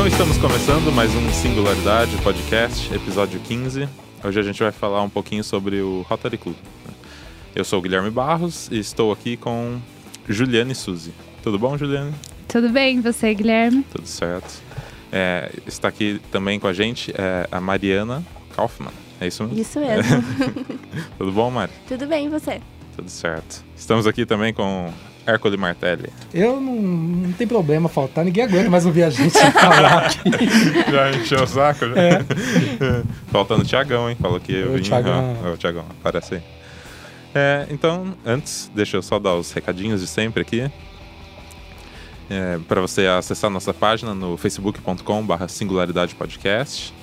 [0.00, 3.86] Então estamos começando mais um Singularidade Podcast, episódio 15.
[4.24, 6.56] Hoje a gente vai falar um pouquinho sobre o Rotary Club.
[7.54, 9.78] Eu sou o Guilherme Barros e estou aqui com
[10.26, 11.12] Juliane Suzy.
[11.42, 12.14] Tudo bom, Juliane?
[12.48, 13.84] Tudo bem, você, Guilherme?
[13.92, 14.62] Tudo certo.
[15.12, 18.24] É, está aqui também com a gente é, a Mariana
[18.56, 18.94] Kaufmann.
[19.20, 19.60] É isso mesmo?
[19.60, 20.24] Isso mesmo.
[21.18, 21.72] Tudo bom, Mari?
[21.86, 22.62] Tudo bem, e você?
[22.96, 23.62] Tudo certo.
[23.76, 24.90] Estamos aqui também com
[25.26, 26.10] Hércules Martelli.
[26.32, 30.30] Eu não, não tem problema faltar, ninguém aguenta mais ouvir a gente falar aqui.
[30.90, 31.86] Já encheu o saco?
[31.88, 32.00] Já?
[32.00, 32.24] É.
[33.30, 34.16] Faltando o Tiagão, hein?
[34.20, 34.82] Falou que eu Ô, vim.
[34.82, 35.36] Thiagão.
[35.44, 36.42] Ah, Ô, Tiagão, aparece aí.
[37.34, 40.70] É, então, antes, deixa eu só dar os recadinhos de sempre aqui.
[42.28, 46.94] É, para você acessar nossa página no facebook.com/barra singularidade podcast.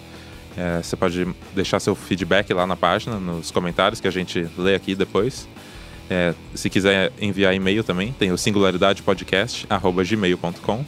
[0.58, 4.74] É, você pode deixar seu feedback lá na página, nos comentários, que a gente lê
[4.74, 5.48] aqui depois.
[6.10, 10.86] É, se quiser enviar e-mail também, tem o singularidadepodcast.gmail.com.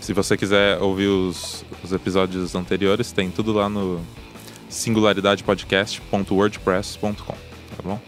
[0.00, 4.00] Se você quiser ouvir os, os episódios anteriores, tem tudo lá no
[4.68, 8.00] singularidadepodcast.wordpress.com, tá bom?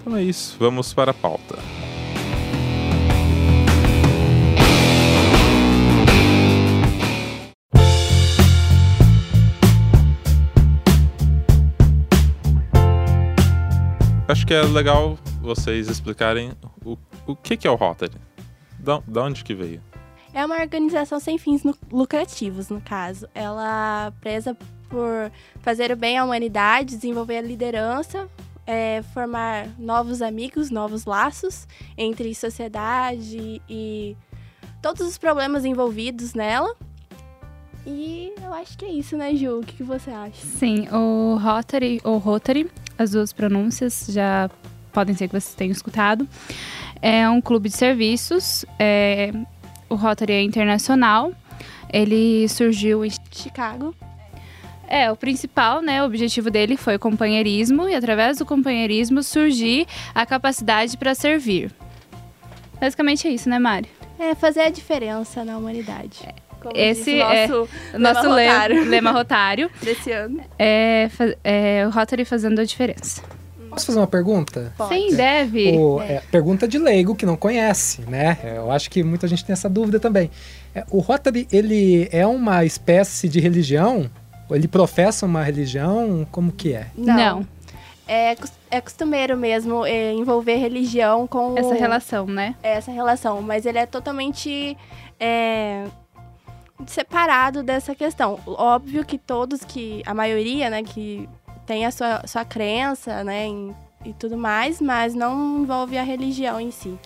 [0.00, 1.56] Então é isso, vamos para a pauta.
[14.44, 16.52] Acho que é legal vocês explicarem
[16.84, 18.12] o, o que, que é o Rotary.
[18.78, 19.82] Da, da onde que veio?
[20.34, 23.26] É uma organização sem fins lucrativos, no caso.
[23.34, 24.54] Ela preza
[24.90, 28.28] por fazer o bem à humanidade, desenvolver a liderança,
[28.66, 34.14] é, formar novos amigos, novos laços entre sociedade e
[34.82, 36.76] todos os problemas envolvidos nela.
[37.86, 39.60] E eu acho que é isso, né, Ju?
[39.60, 40.34] O que, que você acha?
[40.34, 44.50] Sim, o Rotary ou Rotary, as duas pronúncias já
[44.92, 46.26] podem ser que vocês tenham escutado.
[47.02, 48.64] É um clube de serviços.
[48.78, 49.32] é,
[49.88, 51.32] o Rotary é internacional.
[51.92, 53.94] Ele surgiu em Chicago.
[54.86, 59.86] É, o principal, né, o objetivo dele foi o companheirismo e através do companheirismo surgir
[60.14, 61.72] a capacidade para servir.
[62.80, 63.88] Basicamente é isso, né, Mari?
[64.18, 66.20] É fazer a diferença na humanidade.
[66.64, 70.40] Como Esse é nosso O Nosso lema rotário lema rotário desse ano.
[70.58, 71.08] é,
[71.44, 73.22] é o Rotary fazendo a diferença.
[73.70, 74.72] Posso fazer uma pergunta?
[74.78, 74.94] Pode.
[74.94, 75.76] Sim, deve.
[75.76, 78.38] O- é, pergunta de leigo que não conhece, né?
[78.56, 80.30] Eu acho que muita gente tem essa dúvida também.
[80.74, 84.08] É, o Rotary, ele é uma espécie de religião?
[84.50, 86.24] Ele professa uma religião?
[86.30, 86.86] Como que é?
[86.96, 87.44] Não.
[88.06, 92.54] É, cos- é costumeiro mesmo é, envolver religião com Essa relação, né?
[92.62, 94.76] essa relação, mas ele é totalmente
[95.18, 95.84] é,
[96.86, 98.38] separado dessa questão.
[98.46, 101.28] Óbvio que todos que a maioria, né, que
[101.66, 103.74] tem a sua, sua crença, né, em-
[104.04, 106.98] e tudo mais, mas não envolve a religião em si.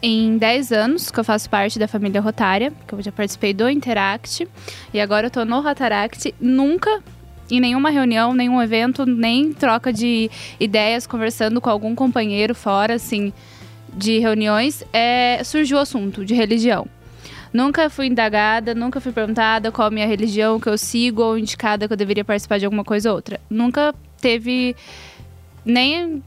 [0.00, 3.68] Em 10 anos que eu faço parte da família Rotária, que eu já participei do
[3.68, 4.48] Interact,
[4.94, 7.02] e agora eu tô no Rotaract, nunca
[7.50, 10.30] em nenhuma reunião, nenhum evento, nem troca de
[10.60, 13.32] ideias, conversando com algum companheiro fora, assim,
[13.92, 16.86] de reuniões, é, surgiu o assunto de religião.
[17.52, 21.86] Nunca fui indagada, nunca fui perguntada qual a minha religião que eu sigo ou indicada
[21.86, 23.40] que eu deveria participar de alguma coisa ou outra.
[23.48, 24.74] Nunca teve
[25.64, 26.22] nem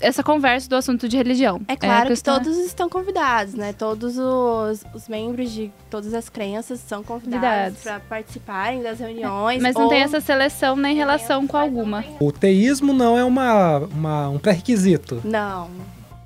[0.00, 1.60] essa conversa do assunto de religião.
[1.66, 3.72] É claro que questão- todos estão convidados, né?
[3.72, 9.60] Todos os, os membros de todas as crenças são convidados para participarem das reuniões.
[9.60, 12.04] Mas não ou tem essa seleção nem relação com alguma.
[12.20, 15.20] O teísmo não é uma, uma- um pré-requisito.
[15.24, 15.68] Não.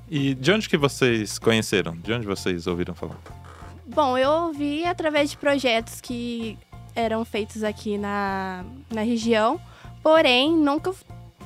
[0.09, 1.95] E de onde que vocês conheceram?
[1.97, 3.17] De onde vocês ouviram falar?
[3.85, 6.57] Bom, eu ouvi através de projetos que
[6.95, 9.59] eram feitos aqui na, na região,
[10.01, 10.93] porém, nunca,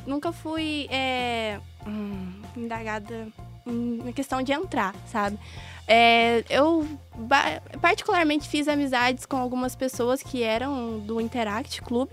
[0.05, 3.27] nunca fui é, hum, indagada
[3.65, 5.37] na questão de entrar, sabe?
[5.87, 6.85] É, eu
[7.81, 12.09] particularmente fiz amizades com algumas pessoas que eram do Interact Club,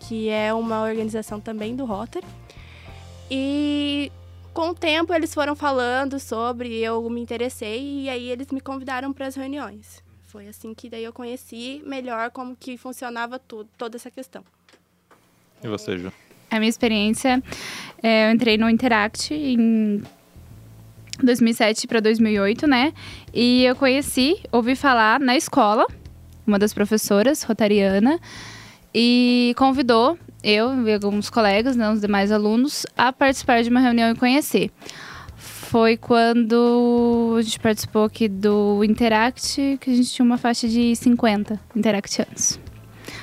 [0.00, 2.26] que é uma organização também do Rotary.
[3.30, 4.12] E
[4.56, 9.12] com o tempo eles foram falando sobre, eu me interessei e aí eles me convidaram
[9.12, 10.02] para as reuniões.
[10.28, 14.42] Foi assim que daí eu conheci melhor como que funcionava tudo, toda essa questão.
[15.62, 16.10] E você, Ju?
[16.50, 17.42] A minha experiência,
[18.02, 20.02] é, eu entrei no Interact em
[21.22, 22.94] 2007 para 2008, né?
[23.34, 25.86] E eu conheci, ouvi falar na escola,
[26.46, 28.18] uma das professoras, Rotariana,
[28.94, 34.12] e convidou eu e alguns colegas, né, os demais alunos, a participar de uma reunião
[34.12, 34.70] e conhecer.
[35.36, 40.94] Foi quando a gente participou aqui do Interact, que a gente tinha uma faixa de
[40.94, 42.60] 50 interactianos.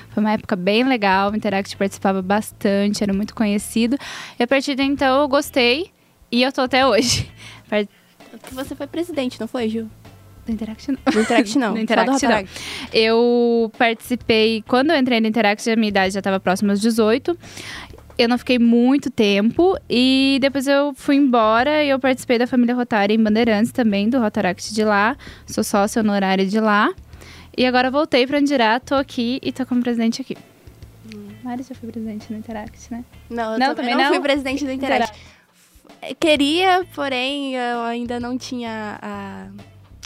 [0.09, 3.97] Foi uma época bem legal, o Interact participava bastante, era muito conhecido.
[4.37, 5.91] E a partir de então eu gostei
[6.29, 7.31] e eu tô até hoje.
[8.51, 9.89] Você foi presidente, não foi, Ju?
[10.45, 10.98] Do Interact não.
[11.12, 11.74] Do Interact não.
[11.74, 12.13] Do só Interact não.
[12.13, 12.62] Rotaract.
[12.94, 17.38] Eu participei, quando eu entrei no Interact, a minha idade já estava próxima aos 18.
[18.18, 22.75] Eu não fiquei muito tempo e depois eu fui embora e eu participei da família
[22.75, 25.18] Rotária em Bandeirantes também, do Rotaract de lá.
[25.48, 26.94] Sou sócia honorária de lá.
[27.57, 30.38] E agora voltei para Andirá, tô aqui e tô como presidente aqui.
[31.44, 33.04] Mari já foi presidente no Interact, né?
[33.30, 34.10] Não, eu Não, também não, não?
[34.10, 35.13] fui presidente do Interact.
[36.19, 39.48] Queria, porém, eu ainda não tinha a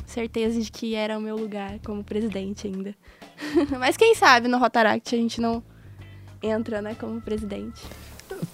[0.07, 2.95] certeza de que era o meu lugar como presidente ainda.
[3.77, 5.61] Mas quem sabe no Rotaract a gente não
[6.41, 7.81] entra, né, como presidente.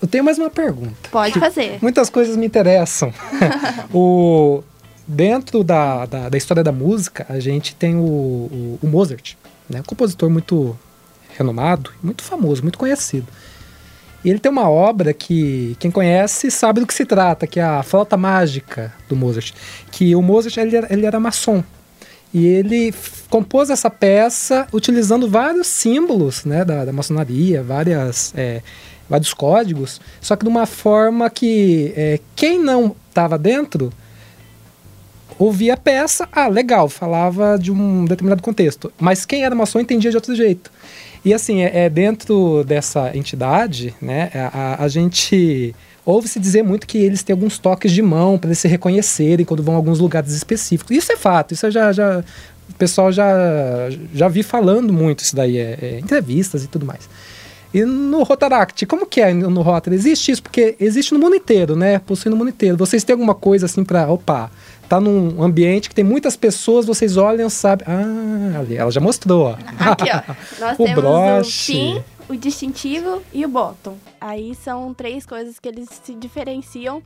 [0.01, 1.09] Eu tenho mais uma pergunta.
[1.11, 1.79] Pode fazer.
[1.81, 3.13] Muitas coisas me interessam.
[3.93, 4.63] o,
[5.07, 9.35] dentro da, da, da história da música, a gente tem o, o, o Mozart,
[9.69, 9.79] né?
[9.79, 10.77] um compositor muito
[11.37, 13.27] renomado, muito famoso, muito conhecido.
[14.23, 17.63] E ele tem uma obra que quem conhece sabe do que se trata, que é
[17.63, 19.53] a Flauta Mágica do Mozart.
[19.91, 21.63] Que o Mozart ele era, ele era maçom.
[22.33, 22.93] E ele
[23.29, 28.61] compôs essa peça utilizando vários símbolos né, da, da maçonaria, várias, é,
[29.07, 33.91] vários códigos, só que de uma forma que é, quem não estava dentro
[35.43, 38.91] ouvia a peça, ah, legal, falava de um determinado contexto.
[38.99, 40.71] Mas quem era maçom entendia de outro jeito.
[41.25, 45.73] E assim, é, é dentro dessa entidade, né, a, a- gente
[46.05, 49.63] ouve-se dizer muito que eles têm alguns toques de mão para eles se reconhecerem quando
[49.63, 50.95] vão a alguns lugares específicos.
[50.95, 52.21] Isso é fato, isso já, já
[52.69, 53.33] o pessoal já,
[54.13, 57.07] já vi falando muito isso daí, é, é, entrevistas e tudo mais.
[57.73, 59.95] E no Rotaract, como que é no Rotary?
[59.95, 60.43] Existe isso?
[60.43, 61.97] Porque existe no mundo inteiro, né?
[61.97, 62.77] Possui no mundo inteiro.
[62.77, 64.51] Vocês têm alguma coisa assim pra, opa,
[64.93, 67.87] tá num ambiente que tem muitas pessoas, vocês olham, sabem.
[67.87, 69.53] Ah, ali, ela já mostrou, ó.
[69.79, 70.33] Aqui, ó.
[70.61, 71.71] Nós O temos broche.
[71.71, 73.97] o pin, o distintivo e o bottom.
[74.21, 77.01] Aí são três coisas que eles se diferenciam.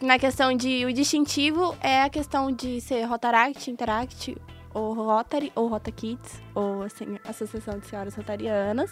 [0.00, 4.34] Na questão de o distintivo é a questão de ser Rotaract, Interact,
[4.72, 8.90] ou Rotary, ou Rota Kids, ou assim, Associação de Senhoras Rotarianas.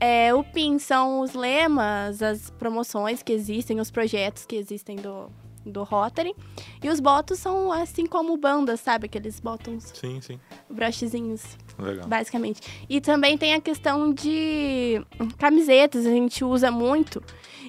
[0.00, 5.30] É, o PIN são os lemas, as promoções que existem, os projetos que existem do,
[5.64, 6.34] do Rotary.
[6.82, 9.06] E os botos são assim como bandas, sabe?
[9.06, 10.38] Aqueles bottoms, Sim, sim.
[10.68, 12.06] brochezinhos Legal.
[12.06, 12.60] basicamente.
[12.88, 15.04] E também tem a questão de
[15.38, 17.22] camisetas, a gente usa muito.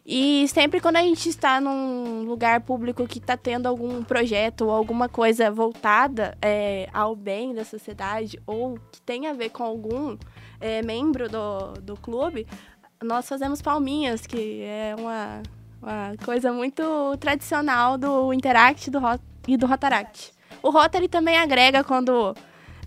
[0.06, 4.71] E sempre quando a gente está num lugar público que está tendo algum projeto ou
[4.71, 10.18] alguma coisa voltada é, ao bem da sociedade ou que tem a ver com algum
[10.59, 12.47] é, membro do, do clube,
[13.03, 15.41] nós fazemos palminhas, que é uma,
[15.81, 16.84] uma coisa muito
[17.20, 20.31] tradicional do Interact do Rot e do Rotaract.
[20.62, 22.36] O Rotary também agrega quando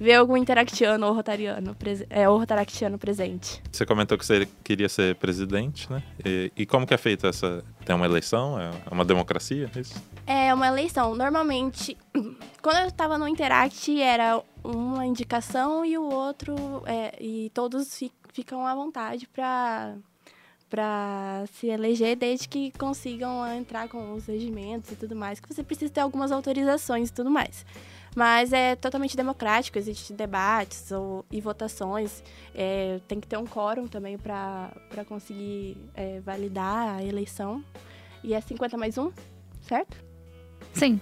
[0.00, 1.77] vê algum interactiano ou rotariano,
[2.11, 3.62] é, ou rotaractiano presente.
[3.71, 6.03] Você comentou que você queria ser presidente, né?
[6.25, 7.62] E, e como que é feita essa...
[7.85, 8.59] Tem uma eleição?
[8.61, 9.71] É uma democracia?
[9.75, 10.03] é Isso?
[10.27, 11.15] É uma eleição.
[11.15, 11.97] Normalmente,
[12.61, 16.55] quando eu estava no Interact, era uma indicação e o outro.
[16.87, 19.95] é, e todos fi- ficam à vontade para
[20.73, 25.63] para se eleger desde que consigam entrar com os regimentos e tudo mais, que você
[25.63, 27.67] precisa ter algumas autorizações e tudo mais.
[28.17, 32.25] Mas é totalmente democrático, existem debates ou, e votações.
[32.55, 34.73] é, tem que ter um quórum também para
[35.07, 37.63] conseguir é, validar a eleição.
[38.25, 39.13] E é 50 mais um,
[39.69, 40.03] certo?
[40.73, 40.99] Sim.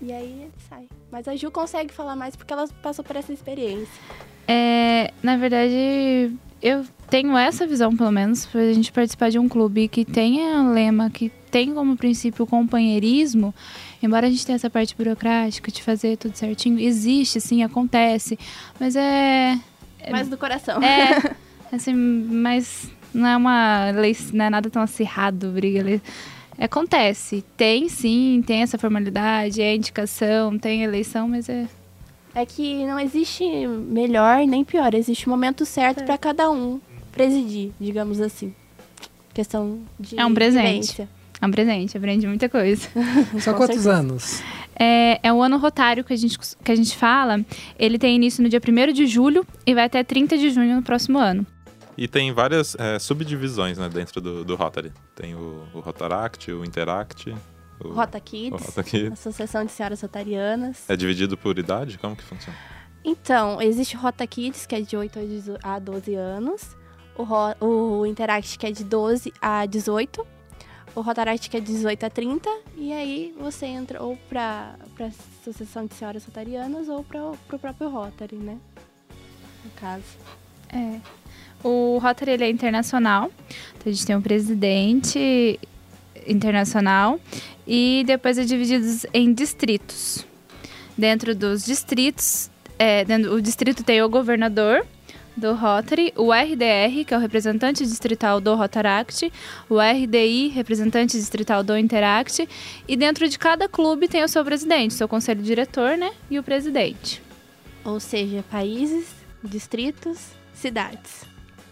[0.00, 0.88] E aí sai.
[1.10, 4.02] Mas a Ju consegue falar mais porque ela passou por essa experiência.
[4.46, 9.88] É, na verdade, eu tenho essa visão, pelo menos, pra gente participar de um clube
[9.88, 13.54] que tenha lema, que tem como princípio o companheirismo,
[14.02, 18.38] embora a gente tenha essa parte burocrática de fazer tudo certinho, existe, sim, acontece,
[18.78, 19.58] mas é.
[20.10, 20.82] Mais do coração.
[20.82, 21.34] É,
[21.72, 26.02] assim, mas não é uma lei, não é nada tão acirrado, briga ali.
[26.58, 31.66] Acontece, tem sim, tem essa formalidade, é indicação, tem eleição, mas é.
[32.34, 34.94] É que não existe melhor nem pior.
[34.94, 36.78] Existe o momento certo para cada um
[37.18, 38.54] presidir, digamos assim.
[39.34, 40.64] Questão de É um presente.
[40.64, 41.08] vivência.
[41.40, 42.88] É um presente, aprende muita coisa.
[43.40, 43.92] Só quantos certeza.
[43.92, 44.42] anos?
[44.74, 47.44] É, é o ano rotário que a, gente, que a gente fala.
[47.78, 50.82] Ele tem início no dia 1 de julho e vai até 30 de junho no
[50.82, 51.46] próximo ano.
[51.96, 54.92] E tem várias é, subdivisões, né, dentro do, do Rotary.
[55.14, 57.34] Tem o, o Rotaract, o Interact,
[57.80, 59.12] o, Rota o Kids, Rota Kids.
[59.12, 60.88] Associação de Senhoras Rotarianas.
[60.88, 61.98] É dividido por idade?
[61.98, 62.56] Como que funciona?
[63.04, 66.76] Então, existe o Rota Kids, que é de 8 a 18 a 12 anos.
[67.18, 67.64] O,
[68.00, 70.24] o Interact, que é de 12 a 18.
[70.94, 72.48] O Rotaract, que é de 18 a 30.
[72.76, 75.10] E aí você entra ou pra, pra
[75.40, 78.56] Associação de Senhoras Rotarianas ou pra, pro próprio Rotary, né?
[79.64, 80.04] No caso.
[80.72, 81.00] É.
[81.62, 83.30] O Rotary ele é internacional.
[83.76, 85.58] Então a gente tem um presidente
[86.26, 87.18] internacional
[87.66, 90.26] e depois é dividido em distritos.
[90.96, 94.86] Dentro dos distritos, é, dentro, o distrito tem o governador
[95.38, 99.32] do Rotary, o RDR, que é o representante distrital do Rotaract,
[99.68, 102.48] o RDI, representante distrital do Interact,
[102.86, 106.42] e dentro de cada clube tem o seu presidente, seu conselho diretor, né, e o
[106.42, 107.22] presidente.
[107.84, 109.06] Ou seja, países,
[109.42, 110.18] distritos,
[110.54, 111.22] cidades.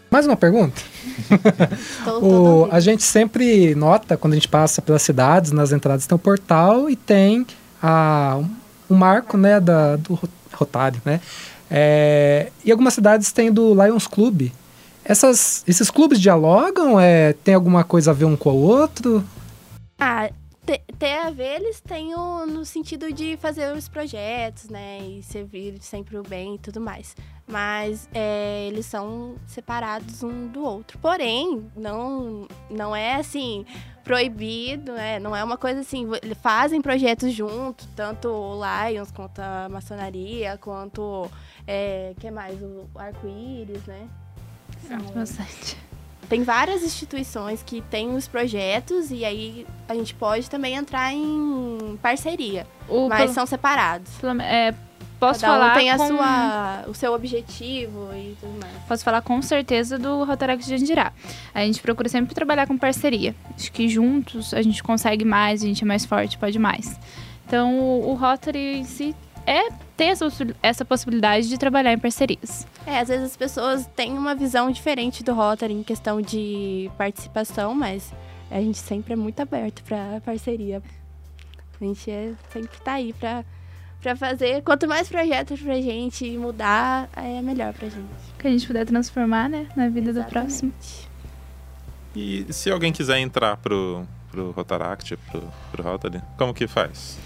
[0.09, 0.81] Mais uma pergunta?
[2.21, 6.19] O, a gente sempre nota, quando a gente passa pelas cidades, nas entradas tem o
[6.19, 7.45] portal e tem
[7.83, 8.39] a,
[8.89, 11.19] um marco né, da, do ro- Rotário, né?
[11.69, 14.49] É, e algumas cidades têm do Lions Club.
[15.03, 16.99] Essas, esses clubes dialogam?
[16.99, 19.23] É, tem alguma coisa a ver um com o outro?
[19.99, 20.29] Ah,
[20.99, 24.99] ter a ver, eles têm o, no sentido de fazer os projetos, né?
[24.99, 27.15] E servir sempre o bem e tudo mais.
[27.47, 30.97] Mas é, eles são separados um do outro.
[30.99, 33.65] Porém, não, não é assim
[34.03, 35.19] proibido, né?
[35.19, 36.05] Não é uma coisa assim.
[36.41, 38.59] fazem projetos junto, tanto o
[38.89, 41.29] Lions quanto a maçonaria, quanto.
[41.65, 42.61] É, que mais?
[42.61, 44.07] O arco-íris, né?
[44.87, 45.77] São- Bastante.
[46.29, 51.97] Tem várias instituições que têm os projetos e aí a gente pode também entrar em
[52.01, 54.11] parceria, O, mas pelo- são separados.
[54.19, 54.73] pelo- é,
[55.19, 56.07] posso Cada falar um tem a com...
[56.07, 58.73] sua, o seu objetivo e tudo mais.
[58.87, 61.11] Posso falar com certeza do Rotaract de Andirá.
[61.53, 63.33] A gente procura sempre trabalhar com parceria.
[63.55, 66.99] Acho que juntos a gente consegue mais, a gente é mais forte, pode mais.
[67.47, 69.15] Então, o, o Rotary em si
[69.45, 70.27] é, tem essa,
[70.61, 72.67] essa possibilidade de trabalhar em parcerias.
[72.85, 77.73] É, às vezes as pessoas têm uma visão diferente do Rotary em questão de participação,
[77.73, 78.13] mas
[78.51, 80.81] a gente sempre é muito aberto para parceria.
[81.81, 83.43] A gente é, sempre tá aí para
[84.01, 84.61] para fazer.
[84.61, 88.07] Quanto mais projetos pra gente mudar, é melhor pra gente.
[88.37, 90.71] Que a gente puder transformar, né, na vida do próximo.
[90.79, 91.07] Exatamente.
[92.15, 97.17] E se alguém quiser entrar pro, pro Rotaract, pro, pro Rotary, como que faz?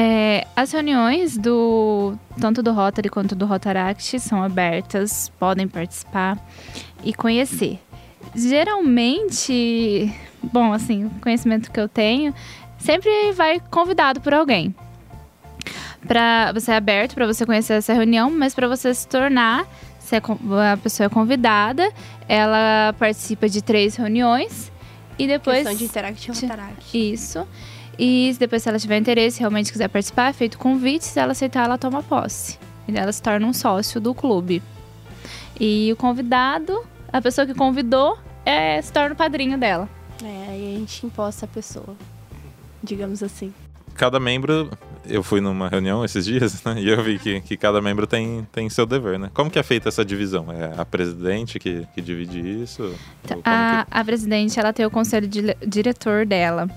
[0.00, 6.38] É, as reuniões do tanto do Rotary quanto do Rotaract são abertas, podem participar
[7.02, 7.80] e conhecer.
[8.32, 12.32] Geralmente, bom, assim, o conhecimento que eu tenho,
[12.78, 14.72] sempre vai convidado por alguém.
[16.06, 19.66] Para você é aberto para você conhecer essa reunião, mas para você se tornar,
[19.98, 20.22] se é
[20.72, 21.92] a pessoa é convidada,
[22.28, 24.70] ela participa de três reuniões
[25.18, 27.12] e depois Questão de Interact e Rotaract.
[27.12, 27.46] isso.
[27.98, 31.04] E se depois, se ela tiver interesse, realmente quiser participar, é feito convite.
[31.04, 32.58] Se ela aceitar, ela toma posse.
[32.86, 34.62] E ela se torna um sócio do clube.
[35.60, 39.88] E o convidado, a pessoa que convidou, é, se torna o padrinho dela.
[40.22, 41.96] É, aí a gente imposta a pessoa,
[42.82, 43.52] digamos assim.
[43.94, 44.70] Cada membro,
[45.04, 46.76] eu fui numa reunião esses dias, né?
[46.78, 49.28] E eu vi que, que cada membro tem, tem seu dever, né?
[49.34, 50.46] Como que é feita essa divisão?
[50.52, 52.94] É a presidente que, que divide isso?
[53.26, 56.68] Como A, a presidente, ela tem o conselho de- diretor dela.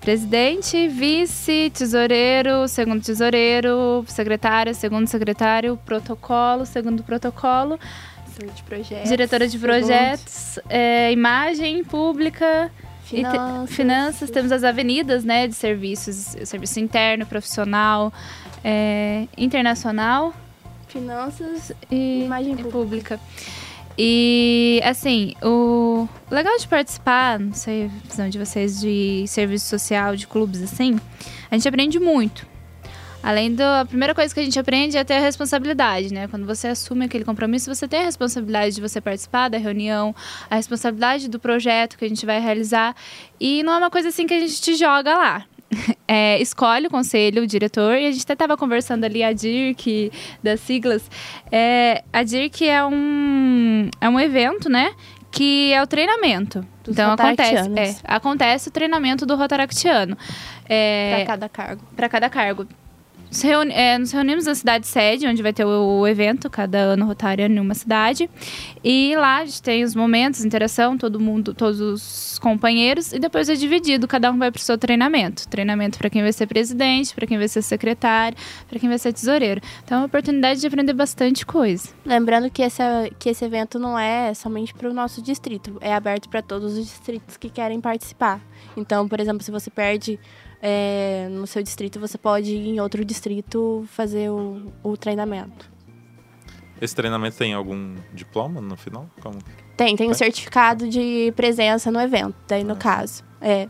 [0.00, 7.78] Presidente, vice, tesoureiro, segundo tesoureiro, secretário, segundo secretário, protocolo, segundo protocolo,
[8.26, 9.08] Diretora de projetos.
[9.10, 12.70] diretora de projetos, é, imagem pública,
[13.12, 13.70] e te- Finanças.
[13.76, 16.14] finanças, temos as avenidas, né, de serviços,
[16.46, 18.10] serviço interno, profissional,
[18.64, 20.32] é, internacional
[20.88, 21.72] Finanças.
[21.90, 23.20] e Imagem e pública.
[24.02, 30.16] E assim, o legal de participar, não sei a visão de vocês de serviço social,
[30.16, 30.98] de clubes assim,
[31.50, 32.46] a gente aprende muito.
[33.22, 36.26] Além da primeira coisa que a gente aprende é ter a responsabilidade, né?
[36.28, 40.16] Quando você assume aquele compromisso, você tem a responsabilidade de você participar da reunião,
[40.48, 42.96] a responsabilidade do projeto que a gente vai realizar.
[43.38, 45.44] E não é uma coisa assim que a gente te joga lá.
[46.08, 50.10] É, escolhe o conselho, o diretor, e a gente até estava conversando ali, a DIRC,
[50.42, 51.08] das siglas.
[51.50, 54.92] É, a DIRC é um, é um evento, né?
[55.30, 56.66] Que é o treinamento.
[56.82, 60.18] Dos então acontece, é, acontece o treinamento do Rotaractiano.
[60.68, 61.82] É, Pra cada cargo.
[61.94, 62.66] para cada cargo.
[63.42, 67.06] Reuni- é, nos reunimos na cidade sede, onde vai ter o, o evento, cada ano
[67.06, 68.28] rotário em uma cidade.
[68.82, 73.48] E lá a gente tem os momentos, interação, todo mundo, todos os companheiros, e depois
[73.48, 75.46] é dividido, cada um vai para o seu treinamento.
[75.48, 78.36] Treinamento para quem vai ser presidente, para quem vai ser secretário,
[78.68, 79.60] para quem vai ser tesoureiro.
[79.84, 81.88] Então é uma oportunidade de aprender bastante coisa.
[82.04, 82.82] Lembrando que esse,
[83.18, 86.84] que esse evento não é somente para o nosso distrito, é aberto para todos os
[86.84, 88.40] distritos que querem participar.
[88.76, 90.18] Então, por exemplo, se você perde
[90.62, 95.70] é, no seu distrito, você pode ir em outro distrito fazer o, o treinamento.
[96.80, 99.06] Esse treinamento tem algum diploma no final?
[99.20, 99.38] Como?
[99.76, 100.14] Tem, tem um É?
[100.14, 102.76] certificado de presença no evento, daí no Ah.
[102.76, 103.22] caso.
[103.40, 103.68] É.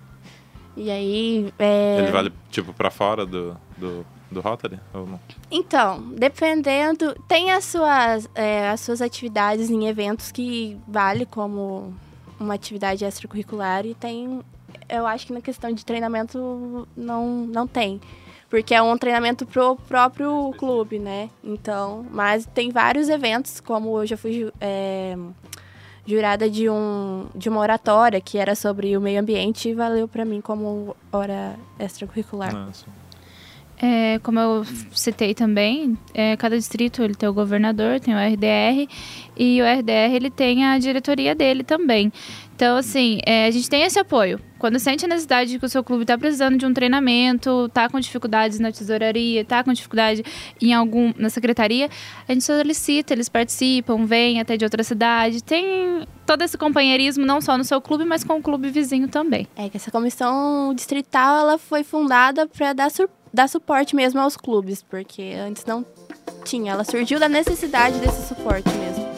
[0.76, 1.52] E aí.
[1.58, 4.78] é, Ele vale, tipo, pra fora do, do, do Rotary?
[4.94, 5.20] Ou não?
[5.50, 11.92] Então, dependendo, tem as suas, é, as suas atividades em eventos que vale como
[12.38, 14.40] uma atividade extracurricular e tem,
[14.90, 18.00] eu acho que na questão de treinamento não, não tem.
[18.50, 21.30] porque é um treinamento pro próprio clube, né?
[21.42, 25.16] Então, mas tem vários eventos, como eu já fui é,
[26.04, 30.24] jurada de, um, de uma oratória que era sobre o meio ambiente e valeu para
[30.24, 32.52] mim como hora extracurricular.
[32.52, 32.86] Nossa.
[33.82, 38.86] É, como eu citei também, é, cada distrito ele tem o governador, tem o RDR
[39.34, 42.12] e o RDR ele tem a diretoria dele também.
[42.54, 44.38] Então, assim, é, a gente tem esse apoio.
[44.60, 47.88] Quando sente a necessidade de que o seu clube está precisando de um treinamento, está
[47.88, 50.22] com dificuldades na tesouraria, está com dificuldade
[50.60, 51.88] em algum na secretaria,
[52.28, 55.42] a gente solicita, eles participam, vêm até de outra cidade.
[55.42, 59.48] Tem todo esse companheirismo, não só no seu clube, mas com o clube vizinho também.
[59.56, 62.90] É que essa comissão distrital ela foi fundada para dar,
[63.32, 65.86] dar suporte mesmo aos clubes, porque antes não
[66.44, 66.72] tinha.
[66.72, 69.09] Ela surgiu da necessidade desse suporte mesmo.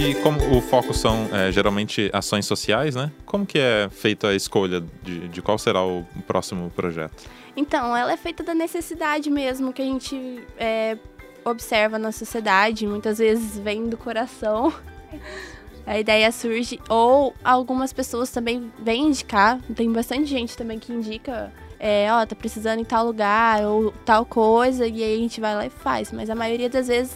[0.00, 3.12] E como o foco são é, geralmente ações sociais, né?
[3.26, 7.28] Como que é feita a escolha de, de qual será o próximo projeto?
[7.54, 10.96] Então, ela é feita da necessidade mesmo que a gente é,
[11.44, 12.86] observa na sociedade.
[12.86, 14.72] Muitas vezes vem do coração.
[15.86, 19.60] A ideia surge, ou algumas pessoas também vêm indicar.
[19.76, 24.24] Tem bastante gente também que indica é, ó, tá precisando em tal lugar ou tal
[24.24, 26.10] coisa, e aí a gente vai lá e faz.
[26.10, 27.14] Mas a maioria das vezes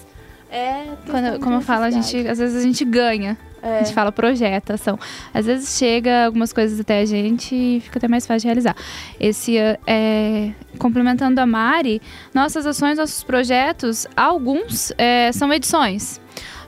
[0.54, 0.87] é.
[1.11, 3.37] Quando, como eu falo, a gente, às vezes a gente ganha.
[3.61, 3.78] É.
[3.78, 4.99] A gente fala projeto, ação.
[5.32, 8.76] Às vezes chega algumas coisas até a gente e fica até mais fácil de realizar.
[9.18, 9.56] Esse,
[9.87, 12.00] é, complementando a Mari,
[12.34, 16.20] nossas ações, nossos projetos, alguns é, são edições.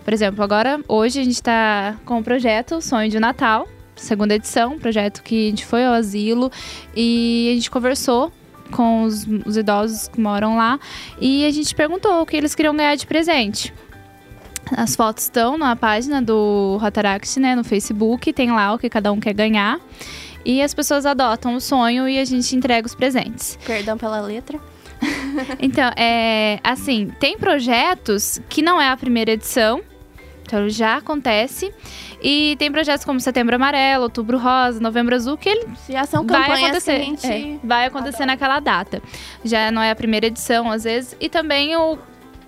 [0.05, 4.79] Por exemplo, agora, hoje a gente está com o projeto Sonho de Natal, segunda edição,
[4.79, 6.51] projeto que a gente foi ao asilo
[6.95, 8.33] e a gente conversou
[8.71, 10.79] com os, os idosos que moram lá
[11.21, 13.73] e a gente perguntou o que eles queriam ganhar de presente.
[14.77, 19.13] As fotos estão na página do Rotaract, né, no Facebook, tem lá o que cada
[19.13, 19.79] um quer ganhar.
[20.45, 23.59] E as pessoas adotam o sonho e a gente entrega os presentes.
[23.65, 24.59] Perdão pela letra.
[25.61, 29.83] Então, é assim, tem projetos que não é a primeira edição,
[30.43, 31.73] então já acontece.
[32.29, 36.41] E tem projetos como Setembro Amarelo, Outubro Rosa, Novembro Azul, que ele Já são vai
[36.41, 37.27] campanhas acontecer, que a gente...
[37.55, 39.01] é, vai acontecer naquela data.
[39.45, 41.17] Já não é a primeira edição, às vezes.
[41.21, 41.97] E também o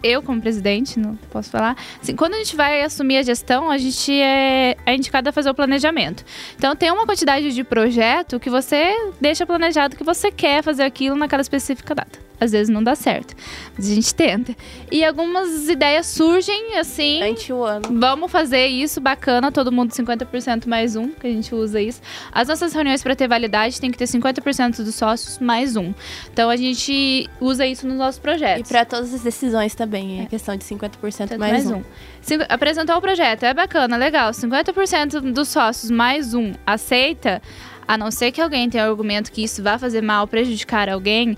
[0.03, 1.77] eu como presidente, não posso falar.
[2.01, 5.51] Assim, quando a gente vai assumir a gestão, a gente é, é indicado a fazer
[5.51, 6.25] o planejamento.
[6.57, 11.17] Então tem uma quantidade de projeto que você deixa planejado que você quer fazer aquilo
[11.17, 12.29] naquela específica data.
[12.41, 13.35] Às vezes não dá certo,
[13.77, 14.55] mas a gente tenta.
[14.93, 17.19] E algumas ideias surgem assim.
[17.19, 17.89] Durante o ano.
[17.99, 22.01] Vamos fazer isso, bacana, todo mundo 50% mais um, que a gente usa isso.
[22.31, 25.93] As nossas reuniões para ter validade tem que ter 50% dos sócios mais um.
[26.33, 28.71] Então a gente usa isso nos nossos E projetos.
[28.71, 31.83] para todas as decisões também, é questão de 50% Tanto mais, um.
[32.21, 34.31] Cinco- Apresentou o projeto, é bacana, legal.
[34.33, 37.41] 50% dos sócios mais um aceita,
[37.87, 41.37] a não ser que alguém tenha argumento que isso vai fazer mal, prejudicar alguém,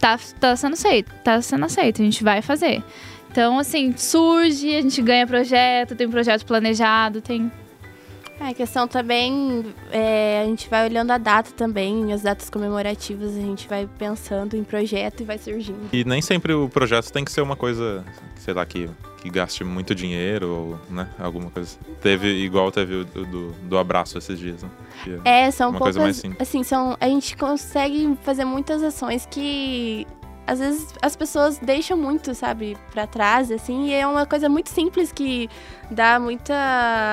[0.00, 1.12] tá, tá sendo aceito.
[1.22, 2.82] Tá sendo aceito, a gente vai fazer.
[3.30, 7.52] Então, assim, surge, a gente ganha projeto, tem um projeto planejado, tem.
[8.38, 13.34] É, a questão também, é, a gente vai olhando a data também, as datas comemorativas,
[13.34, 15.88] a gente vai pensando em projeto e vai surgindo.
[15.92, 18.04] E nem sempre o projeto tem que ser uma coisa,
[18.36, 18.90] sei lá, que,
[19.22, 21.78] que gaste muito dinheiro ou, né, alguma coisa.
[22.02, 24.68] Teve, igual teve o do, do, abraço esses dias, né?
[25.02, 26.40] Que É, são Uma poucas, coisa mais simples.
[26.40, 30.06] assim, são, a gente consegue fazer muitas ações que
[30.46, 34.70] às vezes as pessoas deixam muito, sabe, pra trás, assim, e é uma coisa muito
[34.70, 35.48] simples que
[35.90, 36.54] dá muita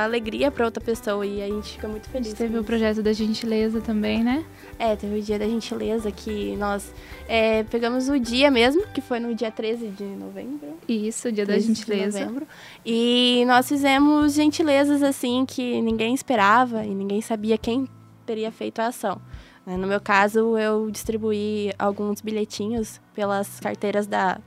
[0.05, 2.27] alegria pra outra pessoa e a gente fica muito A feliz.
[2.27, 4.43] gente teve o projeto da gentileza também, né?
[4.79, 6.93] É, teve o dia da gentileza que nós
[7.27, 10.77] é, pegamos o dia mesmo, que foi no dia 13 de novembro.
[10.87, 12.19] Isso, o dia da 13 de gentileza.
[12.19, 12.47] novembro.
[12.85, 17.87] E nós fizemos gentilezas assim que ninguém esperava e ninguém sabia quem
[18.25, 19.21] teria feito a ação.
[19.65, 19.77] Né?
[19.77, 24.39] No meu caso, eu distribuí alguns bilhetinhos pelas carteiras da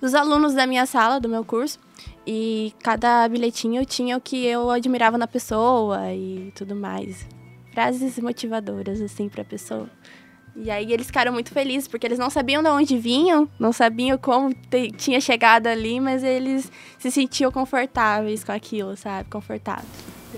[0.00, 1.78] dos alunos da minha sala, do meu curso.
[2.26, 7.26] E cada bilhetinho tinha o que eu admirava na pessoa e tudo mais.
[7.72, 9.88] Frases motivadoras, assim, pra pessoa.
[10.56, 14.18] E aí eles ficaram muito felizes, porque eles não sabiam de onde vinham, não sabiam
[14.18, 14.52] como
[14.96, 19.28] tinha chegado ali, mas eles se sentiam confortáveis com aquilo, sabe?
[19.30, 19.88] Confortáveis.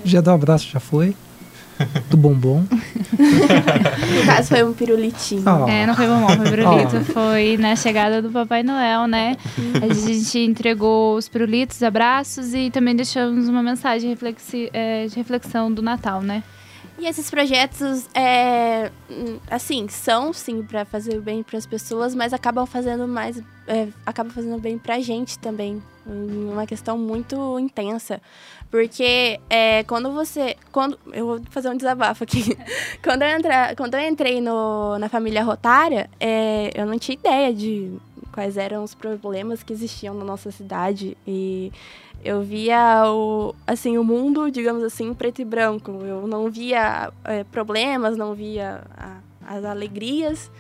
[0.05, 1.17] Já dá um abraço, já foi.
[2.11, 2.65] Do bombom.
[3.13, 5.43] No caso, foi um pirulitinho.
[5.47, 7.01] Ó, É, não foi bombom, foi pirulito.
[7.13, 9.37] Foi na chegada do Papai Noel, né?
[9.83, 15.71] A gente entregou os pirulitos, abraços e também deixamos uma mensagem reflexi- é, de reflexão
[15.73, 16.43] do Natal, né?
[17.03, 18.89] E esses projetos, é,
[19.51, 24.33] assim, são sim para fazer bem para as pessoas, mas acabam fazendo mais, é, acabam
[24.33, 28.23] fazendo bem para gente também, uma questão muito intensa,
[28.71, 32.57] porque é, quando você, quando eu vou fazer um desabafo aqui,
[33.03, 37.53] quando eu entra, quando eu entrei no, na família rotária, é, eu não tinha ideia
[37.53, 37.99] de
[38.33, 41.71] quais eram os problemas que existiam na nossa cidade e
[42.25, 45.91] eu via o, assim, o mundo, digamos assim, preto e branco.
[46.05, 49.19] Eu não via é, problemas, não via a,
[49.57, 50.51] as alegrias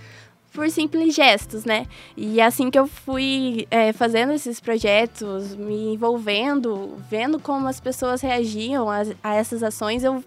[0.52, 1.87] por simples gestos, né?
[2.16, 8.20] E assim que eu fui é, fazendo esses projetos, me envolvendo, vendo como as pessoas
[8.20, 10.22] reagiam a, a essas ações, eu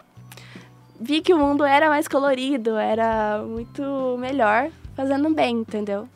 [1.00, 6.08] vi que o mundo era mais colorido, era muito melhor fazendo bem, entendeu?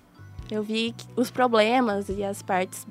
[0.51, 2.85] Eu vi os problemas e as partes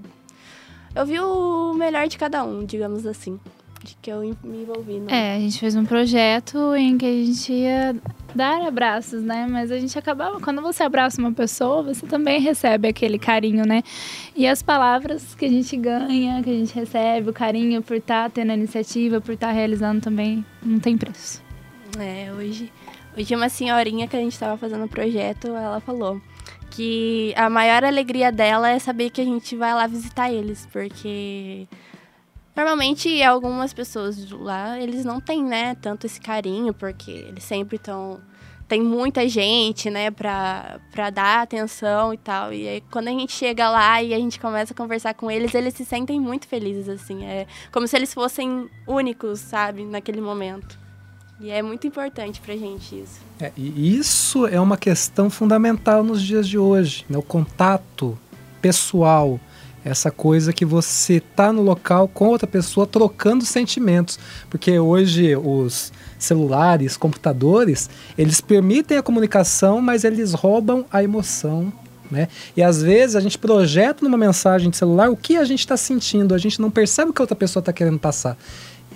[0.94, 3.38] eu vi o melhor de cada um, digamos assim.
[3.84, 4.98] De que eu me envolvi.
[4.98, 5.08] No...
[5.08, 7.96] É, a gente fez um projeto em que a gente ia
[8.34, 9.46] dar abraços, né?
[9.48, 10.40] Mas a gente acabava.
[10.40, 13.84] Quando você abraça uma pessoa, você também recebe aquele carinho, né?
[14.34, 18.24] E as palavras que a gente ganha, que a gente recebe, o carinho por estar
[18.24, 21.40] tá tendo a iniciativa, por estar tá realizando também, não tem preço.
[21.96, 22.72] É, hoje.
[23.16, 26.20] Hoje uma senhorinha que a gente estava fazendo o projeto, ela falou
[26.70, 31.66] que a maior alegria dela é saber que a gente vai lá visitar eles, porque
[32.56, 38.20] normalmente algumas pessoas lá, eles não têm, né, tanto esse carinho, porque eles sempre estão
[38.68, 42.52] tem muita gente, né, pra, pra dar atenção e tal.
[42.52, 45.54] E aí, quando a gente chega lá e a gente começa a conversar com eles,
[45.54, 47.24] eles se sentem muito felizes, assim.
[47.24, 50.78] É como se eles fossem únicos, sabe, naquele momento.
[51.40, 53.20] E é muito importante pra gente isso.
[53.40, 57.16] É, e isso é uma questão fundamental nos dias de hoje, né?
[57.16, 58.18] o contato
[58.60, 59.38] pessoal,
[59.84, 64.18] essa coisa que você tá no local com outra pessoa trocando sentimentos,
[64.50, 71.72] porque hoje os celulares, computadores, eles permitem a comunicação, mas eles roubam a emoção.
[72.10, 72.26] Né?
[72.56, 75.76] E às vezes a gente projeta numa mensagem de celular o que a gente está
[75.76, 78.36] sentindo, a gente não percebe o que a outra pessoa está querendo passar.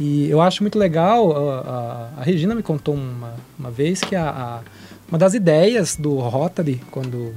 [0.01, 4.17] E eu acho muito legal, a, a, a Regina me contou uma, uma vez que
[4.17, 4.61] a, a,
[5.09, 7.35] uma das ideias do Rotary, quando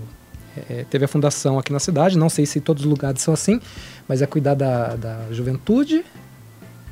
[0.70, 3.60] é, teve a fundação aqui na cidade, não sei se todos os lugares são assim,
[4.08, 6.06] mas é cuidar da, da juventude,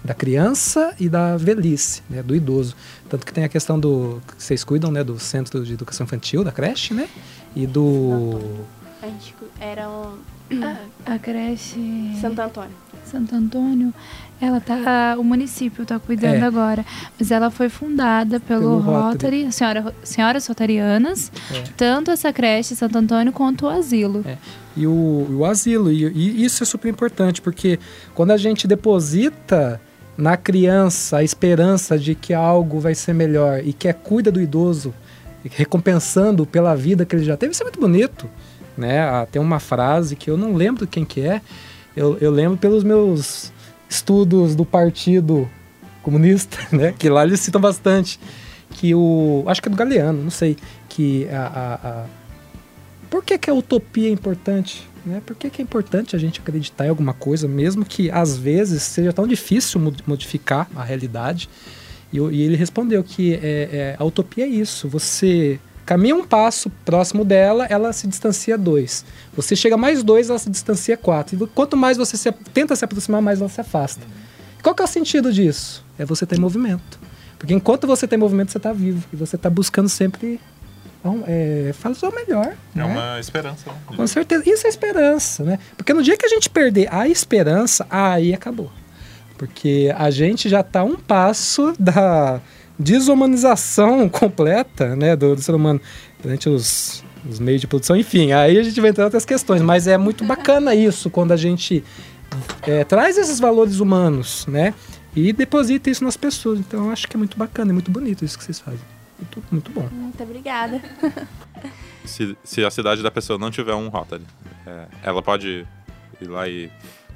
[0.03, 2.75] da criança e da velhice, né, do idoso.
[3.09, 6.43] Tanto que tem a questão do que vocês cuidam, né, do centro de educação infantil,
[6.43, 7.07] da creche, né,
[7.55, 8.65] e do
[9.03, 10.17] a gente era um...
[11.05, 11.77] a, a creche
[12.21, 12.71] Santo Antônio.
[13.03, 13.93] Santo Antônio
[14.43, 16.41] ela tá, o município está cuidando é.
[16.41, 16.85] agora,
[17.17, 21.63] mas ela foi fundada pelo, pelo Rotary, Rotary senhora, senhoras rotarianas, é.
[21.77, 24.23] tanto essa creche Santo Antônio quanto o asilo.
[24.27, 24.37] É.
[24.75, 27.79] E o, o asilo, e, e isso é super importante, porque
[28.13, 29.79] quando a gente deposita
[30.17, 34.41] na criança a esperança de que algo vai ser melhor e que é cuida do
[34.41, 34.93] idoso,
[35.51, 38.29] recompensando pela vida que ele já teve, isso é muito bonito.
[38.77, 38.99] Né?
[39.01, 41.41] Ah, tem uma frase que eu não lembro quem que é,
[41.95, 43.52] eu, eu lembro pelos meus
[43.93, 45.49] estudos do Partido
[46.01, 46.93] Comunista, né?
[46.97, 48.19] Que lá eles citam bastante.
[48.71, 49.43] Que o.
[49.47, 50.57] Acho que é do Galeano, não sei.
[50.89, 51.41] Que a.
[51.45, 52.05] a, a
[53.09, 54.87] por que, que a utopia é importante?
[55.05, 55.21] Né?
[55.23, 58.81] Por que, que é importante a gente acreditar em alguma coisa, mesmo que às vezes
[58.81, 61.47] seja tão difícil modificar a realidade?
[62.11, 64.87] E, e ele respondeu que é, é, a utopia é isso.
[64.87, 69.05] Você caminha um passo próximo dela, ela se distancia dois.
[69.35, 71.35] Você chega mais dois, ela se distancia quatro.
[71.35, 74.01] E quanto mais você se, tenta se aproximar, mais ela se afasta.
[74.61, 75.85] Qual que é o sentido disso?
[75.97, 76.99] É você ter movimento.
[77.37, 79.03] Porque enquanto você tem movimento, você está vivo.
[79.11, 80.39] E você está buscando sempre
[81.27, 82.53] é, fazer o melhor.
[82.73, 82.85] É né?
[82.85, 83.69] uma esperança.
[83.69, 83.77] Né?
[83.85, 84.49] Com certeza.
[84.49, 85.59] Isso é esperança, né?
[85.75, 88.71] Porque no dia que a gente perder a esperança, aí acabou.
[89.37, 92.39] Porque a gente já está um passo da
[92.77, 95.79] desumanização completa né, do, do ser humano
[96.21, 97.95] durante os, os, meios de produção.
[97.95, 101.31] Enfim, aí a gente vai entrar em outras questões, mas é muito bacana isso quando
[101.31, 101.83] a gente
[102.63, 104.73] é, traz esses valores humanos né,
[105.15, 106.59] e deposita isso nas pessoas.
[106.59, 108.81] Então eu acho que é muito bacana, é muito bonito isso que vocês fazem.
[109.19, 109.87] Muito, muito bom.
[109.91, 110.81] Muito obrigada.
[112.03, 114.25] se, se a cidade da pessoa não tiver um Rotary,
[114.65, 115.65] é, ela pode
[116.19, 116.69] ir lá e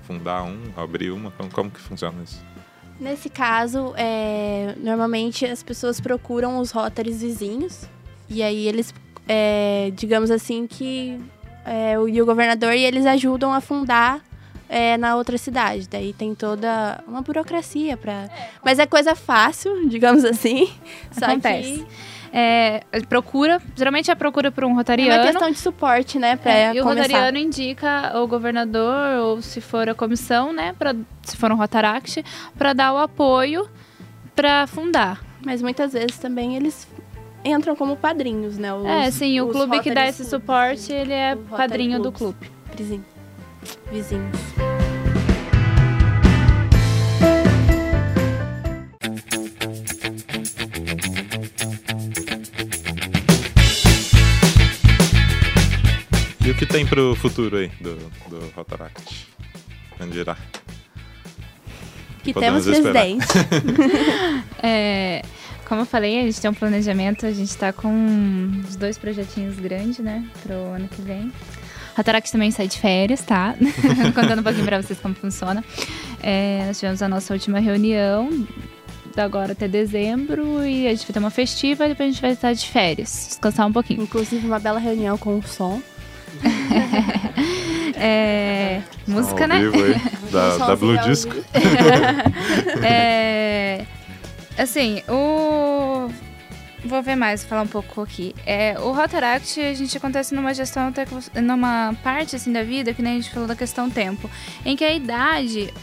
[0.03, 1.31] fundar um, abrir uma?
[1.31, 2.41] Como, como que funciona isso?
[2.99, 7.87] Nesse caso, é, normalmente as pessoas procuram os Rotaries vizinhos
[8.27, 8.93] e aí eles,
[9.27, 11.19] é, digamos assim, que
[11.63, 14.21] é, o, e o governador e eles ajudam a fundar
[14.67, 15.87] é, na outra cidade.
[15.87, 18.29] Daí tem toda uma burocracia para,
[18.63, 20.69] mas é coisa fácil, digamos assim.
[21.15, 21.77] Acontece.
[21.77, 21.87] Só que
[22.39, 25.11] é, procura, geralmente é procura por um rotariano.
[25.11, 29.41] É uma questão de suporte, né, para é, E o rotariano indica o governador ou
[29.41, 32.23] se for a comissão, né, para se for um rotaract,
[32.55, 33.67] para dar o apoio
[34.35, 35.19] para fundar.
[35.43, 36.87] Mas muitas vezes também eles
[37.43, 38.71] entram como padrinhos, né?
[38.71, 40.93] Os, é, sim, o clube que dá esse suporte, sim.
[40.93, 42.37] ele é padrinho do Clubs.
[42.47, 42.51] clube.
[42.75, 43.05] Vizinho-
[43.91, 44.56] Vizinhos.
[56.47, 57.97] E o que tem pro futuro aí do,
[58.29, 59.27] do Rotaract?
[59.99, 60.37] Onde irá?
[62.23, 63.03] Que Podemos temos esperar.
[63.03, 63.27] presidente.
[64.63, 65.23] É,
[65.65, 69.59] como eu falei, a gente tem um planejamento, a gente tá com uns dois projetinhos
[69.59, 71.33] grandes, né, pro ano que vem.
[71.97, 73.53] A Tarax também sai de férias, tá?
[74.15, 75.61] Contando um pouquinho pra vocês como funciona.
[76.23, 78.47] É, nós tivemos a nossa última reunião,
[79.13, 82.21] da agora até dezembro, e a gente vai ter uma festiva e depois a gente
[82.21, 84.01] vai estar de férias, descansar um pouquinho.
[84.03, 85.81] Inclusive uma bela reunião com o som.
[87.99, 89.55] É, música, Ao né?
[89.55, 90.01] aí,
[90.31, 91.33] da, da Blue Disco.
[92.83, 93.85] É,
[94.57, 96.09] assim, o.
[96.85, 98.35] Vou ver mais, vou falar um pouco aqui.
[98.45, 102.61] É, o Rotaract, a gente acontece numa gestão, até que você- numa parte assim da
[102.63, 104.29] vida, que nem a gente falou da questão tempo,
[104.63, 105.73] em que a idade,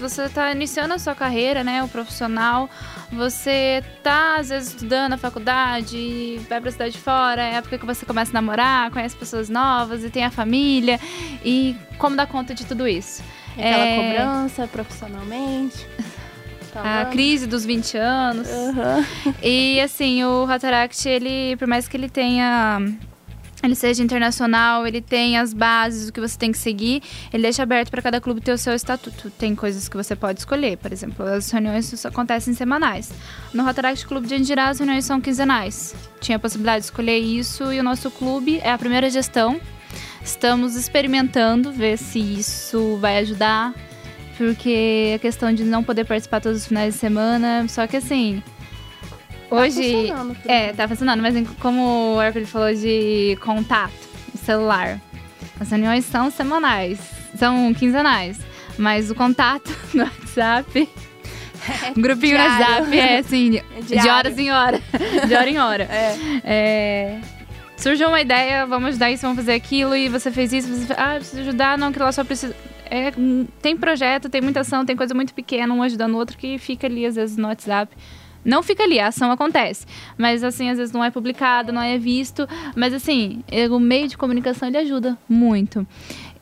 [0.00, 2.68] você está iniciando a sua carreira, né, o profissional,
[3.12, 7.78] você tá às vezes estudando na faculdade, vai pra cidade de fora, é a época
[7.78, 10.98] que você começa a namorar, conhece pessoas novas e tem a família,
[11.44, 13.22] e como dar conta de tudo isso?
[13.52, 13.96] Aquela É.
[13.96, 15.86] cobrança profissionalmente.
[16.72, 18.48] Tá A crise dos 20 anos.
[18.50, 19.04] Aham.
[19.42, 22.80] E assim, o Rotaract, ele, por mais que ele tenha.
[23.64, 27.62] Ele seja internacional, ele tem as bases, o que você tem que seguir, ele deixa
[27.62, 29.30] aberto para cada clube ter o seu estatuto.
[29.30, 33.10] Tem coisas que você pode escolher, por exemplo, as reuniões acontecem semanais.
[33.54, 35.94] No Rotaract Clube de Andirá, as reuniões são quinzenais.
[36.20, 39.58] Tinha a possibilidade de escolher isso e o nosso clube é a primeira gestão.
[40.22, 43.74] Estamos experimentando, ver se isso vai ajudar,
[44.36, 48.42] porque a questão de não poder participar todos os finais de semana, só que assim,
[49.50, 53.92] hoje Tá funcionando, é, tá funcionando, mas como o Hércules falou de contato,
[54.44, 55.00] celular,
[55.58, 56.98] as reuniões são semanais,
[57.36, 58.38] são quinzenais,
[58.78, 60.88] mas o contato no WhatsApp,
[61.96, 62.66] o grupinho no Diário.
[62.66, 64.12] WhatsApp é assim, de diário.
[64.12, 64.80] horas em hora,
[65.26, 65.84] de hora em hora.
[65.84, 66.16] É.
[66.44, 67.20] É,
[67.76, 70.98] surgiu uma ideia, vamos ajudar isso, vamos fazer aquilo, e você fez isso, você fez,
[70.98, 72.54] ah, preciso ajudar, não, que lá só precisa.
[72.90, 76.36] É, hum, tem projeto, tem muita ação, tem coisa muito pequena, um ajudando o outro
[76.36, 77.94] que fica ali, às vezes, no WhatsApp.
[78.44, 79.86] Não fica ali, a ação acontece.
[80.18, 82.46] Mas, assim, às vezes não é publicado, não é visto.
[82.76, 85.86] Mas, assim, é- o meio de comunicação, ele ajuda muito.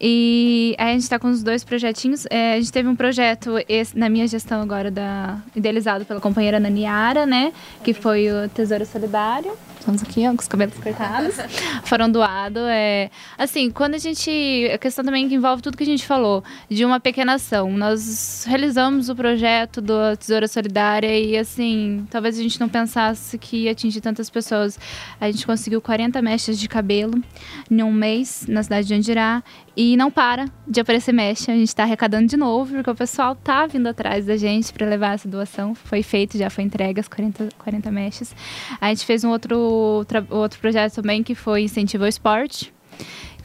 [0.05, 2.27] E aí a gente está com os dois projetinhos.
[2.29, 6.59] É, a gente teve um projeto esse, na minha gestão agora, da, idealizado pela companheira
[6.59, 7.53] Naniara, né?
[7.85, 9.53] Que foi o Tesouro Solidário.
[9.83, 11.35] Estamos aqui, ó, com os cabelos cortados.
[11.83, 12.63] Foram doados.
[12.69, 14.31] É, assim, quando a gente.
[14.73, 17.69] A questão também que envolve tudo que a gente falou, de uma pequena ação.
[17.73, 23.65] Nós realizamos o projeto do Tesoura Solidária e, assim, talvez a gente não pensasse que
[23.65, 24.79] ia atingir tantas pessoas.
[25.21, 27.21] A gente conseguiu 40 mechas de cabelo
[27.69, 29.43] em um mês na cidade de Andirá.
[29.77, 31.53] E não para de aparecer mecha.
[31.53, 34.87] A gente está arrecadando de novo, porque o pessoal tá vindo atrás da gente para
[34.87, 35.75] levar essa doação.
[35.75, 38.35] Foi feito, já foi entregue as 40, 40 mechas.
[38.81, 42.73] A gente fez um outro, outro projeto também que foi Incentivo ao Esporte.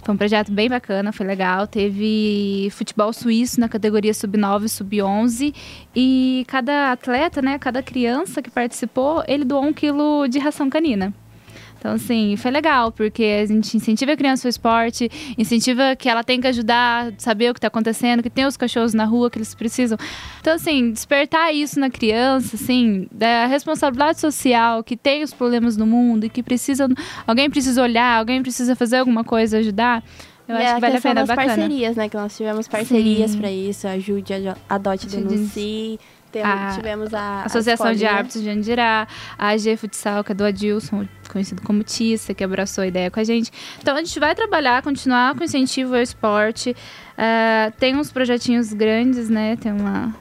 [0.03, 1.67] Foi um projeto bem bacana, foi legal.
[1.67, 5.55] Teve futebol suíço na categoria sub-9 e sub-11.
[5.95, 11.13] E cada atleta, né, cada criança que participou, ele doou um quilo de ração canina.
[11.79, 16.23] Então, assim, foi legal, porque a gente incentiva a criança ao esporte, incentiva que ela
[16.23, 19.37] tem que ajudar, saber o que está acontecendo, que tem os cachorros na rua que
[19.37, 19.97] eles precisam.
[20.41, 25.85] Então, assim, despertar isso na criança, assim, da responsabilidade social, que tem os problemas no
[25.85, 26.89] mundo e que precisa.
[27.25, 30.03] Alguém precisa olhar, alguém precisa fazer alguma coisa, ajudar.
[30.47, 31.47] Eu e acho que vale a pena, é das bacana.
[31.55, 32.09] parcerias, né?
[32.09, 33.85] Que nós tivemos parcerias pra isso.
[33.87, 34.33] Ajude,
[34.69, 35.99] adote, denuncie.
[36.31, 38.17] Temos, A tivemos a, a Associação de escolinha.
[38.17, 42.83] Árbitros de Andirá, a AG Futsal, que é do Adilson, conhecido como Tissa, que abraçou
[42.83, 43.51] a ideia com a gente.
[43.81, 46.75] Então a gente vai trabalhar, continuar com incentivo ao esporte.
[47.17, 49.55] Ah, tem uns projetinhos grandes, né?
[49.55, 50.13] Tem uma.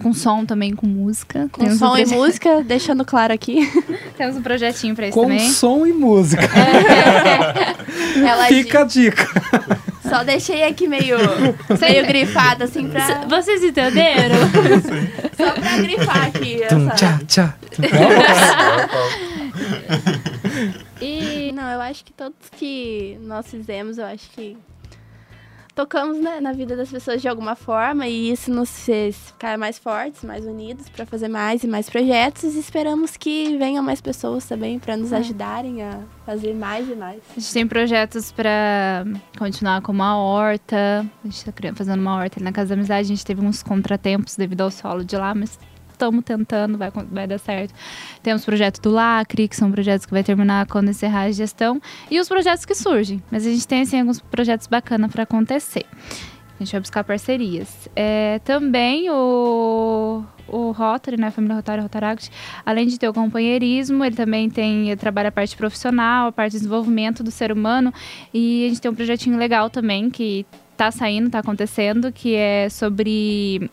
[0.00, 1.48] Com som também, com música.
[1.50, 3.68] Com temos som um e música, deixando claro aqui.
[4.16, 5.50] Temos um projetinho pra isso Com também.
[5.50, 6.42] som e música.
[8.16, 9.26] Ela Fica a dica.
[10.08, 11.16] Só deixei aqui meio,
[11.80, 14.36] meio grifada, assim, pra, Vocês entenderam?
[15.36, 16.62] só pra grifar aqui.
[16.68, 16.94] Tum, Essa...
[16.96, 17.54] tchá, tchá.
[21.00, 24.56] e Não, eu acho que todos que nós fizemos, eu acho que
[25.78, 29.78] tocamos né, na vida das pessoas de alguma forma e isso nos fez ficar mais
[29.78, 34.44] fortes, mais unidos para fazer mais e mais projetos e esperamos que venham mais pessoas
[34.44, 35.18] também para nos É.
[35.18, 37.20] ajudarem a fazer mais e mais.
[37.30, 39.04] a gente tem projetos pra
[39.38, 41.06] continuar com uma horta.
[41.24, 43.00] A gente tá criando- fazendo uma horta ali na Casa da Amizade.
[43.02, 45.58] A gente teve uns contratempos devido ao solo de lá, mas
[45.98, 47.74] estamos tentando, vai, vai dar certo.
[48.22, 51.80] Temos o projeto do Lacre, que são projetos que vai terminar quando encerrar a gestão,
[52.10, 53.22] e os projetos que surgem.
[53.30, 55.84] Mas a gente tem assim, alguns projetos bacanas para acontecer.
[56.58, 57.88] A gente vai buscar parcerias.
[57.94, 62.30] É, também o, o Rotary, né, a família Rotary Rotaract,
[62.66, 66.52] além de ter o companheirismo, ele também tem ele trabalha a parte profissional, a parte
[66.52, 67.94] de desenvolvimento do ser humano.
[68.34, 72.68] E a gente tem um projetinho legal também que está saindo, está acontecendo, que é
[72.68, 73.70] sobre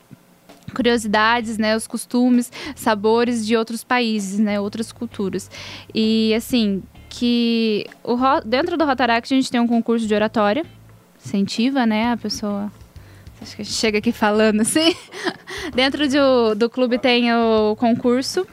[0.73, 5.49] curiosidades, né, os costumes, sabores de outros países, né, outras culturas.
[5.93, 10.65] E assim, que o, dentro do Rotaract a gente tem um concurso de oratória,
[11.23, 12.71] incentiva, né, a pessoa
[13.41, 14.95] acho que chega aqui falando assim.
[15.73, 18.45] Dentro do, do clube tem o concurso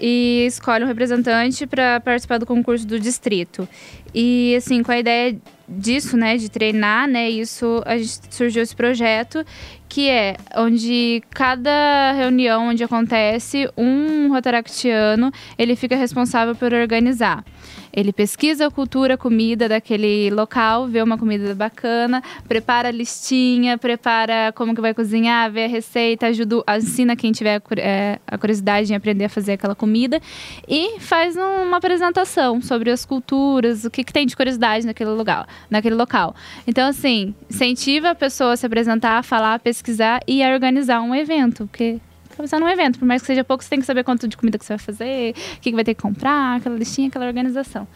[0.00, 3.68] e escolhe um representante para participar do concurso do distrito.
[4.12, 5.36] E assim, com a ideia
[5.68, 9.44] disso, né, de treinar, né, isso a gente surgiu esse projeto
[9.88, 17.44] que é onde cada reunião onde acontece um rotaractiano, ele fica responsável por organizar.
[17.92, 23.76] Ele pesquisa a cultura, a comida daquele local, vê uma comida bacana, prepara a listinha,
[23.76, 28.92] prepara como que vai cozinhar, vê a receita, ajuda, ensina quem tiver é, a curiosidade
[28.92, 30.20] em aprender a fazer aquela comida
[30.66, 35.46] e faz uma apresentação sobre as culturas, o que, que tem de curiosidade naquele lugar,
[35.70, 36.34] naquele local.
[36.66, 41.00] Então, assim, incentiva a pessoa a se apresentar, a falar, a pesquisar e a organizar
[41.02, 42.00] um evento, porque
[42.42, 42.98] começar num evento.
[42.98, 44.78] Por mais que seja pouco, você tem que saber quanto de comida que você vai
[44.78, 47.86] fazer, o que, que vai ter que comprar, aquela listinha, aquela organização.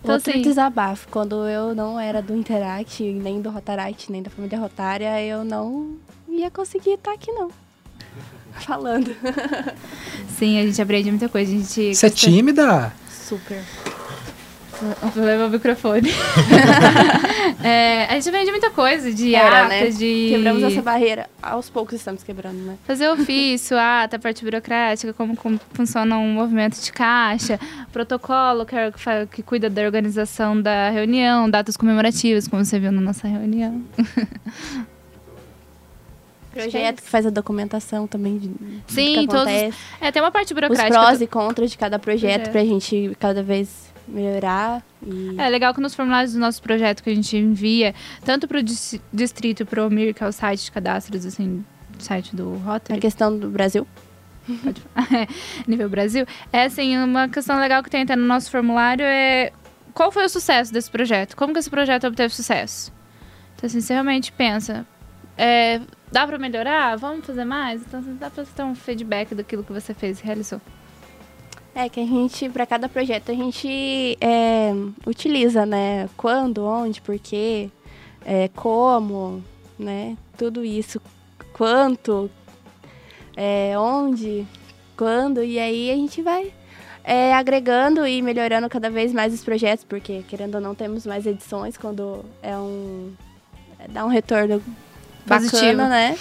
[0.00, 1.08] Então, Outro assim, desabafo.
[1.10, 5.96] Quando eu não era do Interact, nem do Rotaract, nem da família Rotária, eu não
[6.28, 7.50] ia conseguir estar aqui, não.
[8.60, 9.14] Falando.
[10.38, 11.50] Sim, a gente aprende muita coisa.
[11.50, 12.92] A gente Você é tímida?
[13.10, 13.64] Super.
[15.14, 16.10] Vou levar o microfone.
[17.64, 19.88] é, a gente aprende muita coisa de Era, ata, né?
[19.88, 20.28] de.
[20.30, 21.28] Quebramos essa barreira.
[21.42, 22.76] Aos poucos estamos quebrando, né?
[22.86, 27.58] Fazer ofício, ata, parte burocrática, como, como funciona um movimento de caixa,
[27.92, 32.92] protocolo, que, é, que, que cuida da organização da reunião, datas comemorativas, como você viu
[32.92, 33.82] na nossa reunião.
[36.52, 38.50] Projeto que faz a documentação também de
[38.88, 39.46] Sim, todos.
[40.00, 40.88] É, tem uma parte burocrática.
[40.88, 42.52] Os prós e contras de cada projeto, projeto.
[42.52, 44.82] pra gente cada vez melhorar.
[45.06, 45.34] E...
[45.38, 48.62] É legal que nos formulários do nosso projeto que a gente envia, tanto para o
[49.12, 51.64] distrito, para o MIR, que é o site de cadastros, assim,
[51.98, 52.98] site do Rotary.
[52.98, 53.86] A questão do Brasil.
[54.62, 55.28] Pode falar.
[55.66, 56.26] Nível Brasil.
[56.52, 59.52] É assim, uma questão legal que tem até no nosso formulário é
[59.92, 61.34] qual foi o sucesso desse projeto?
[61.34, 62.92] Como que esse projeto obteve sucesso?
[63.54, 64.86] Então, assim, você realmente pensa,
[65.38, 65.80] é,
[66.12, 66.96] dá para melhorar?
[66.96, 67.80] Vamos fazer mais?
[67.80, 70.60] Então, dá para ter um feedback daquilo que você fez e realizou.
[71.78, 74.72] É que a gente, para cada projeto, a gente é,
[75.06, 76.08] utiliza, né?
[76.16, 77.68] Quando, onde, porquê,
[78.24, 79.44] é, como,
[79.78, 80.16] né?
[80.38, 80.98] Tudo isso.
[81.52, 82.30] Quanto,
[83.36, 84.46] é, onde,
[84.96, 86.50] quando, e aí a gente vai
[87.04, 91.26] é, agregando e melhorando cada vez mais os projetos, porque querendo ou não temos mais
[91.26, 93.12] edições quando é um.
[93.78, 94.62] É, dá um retorno
[95.26, 95.60] Positivo.
[95.60, 96.16] bacana, né?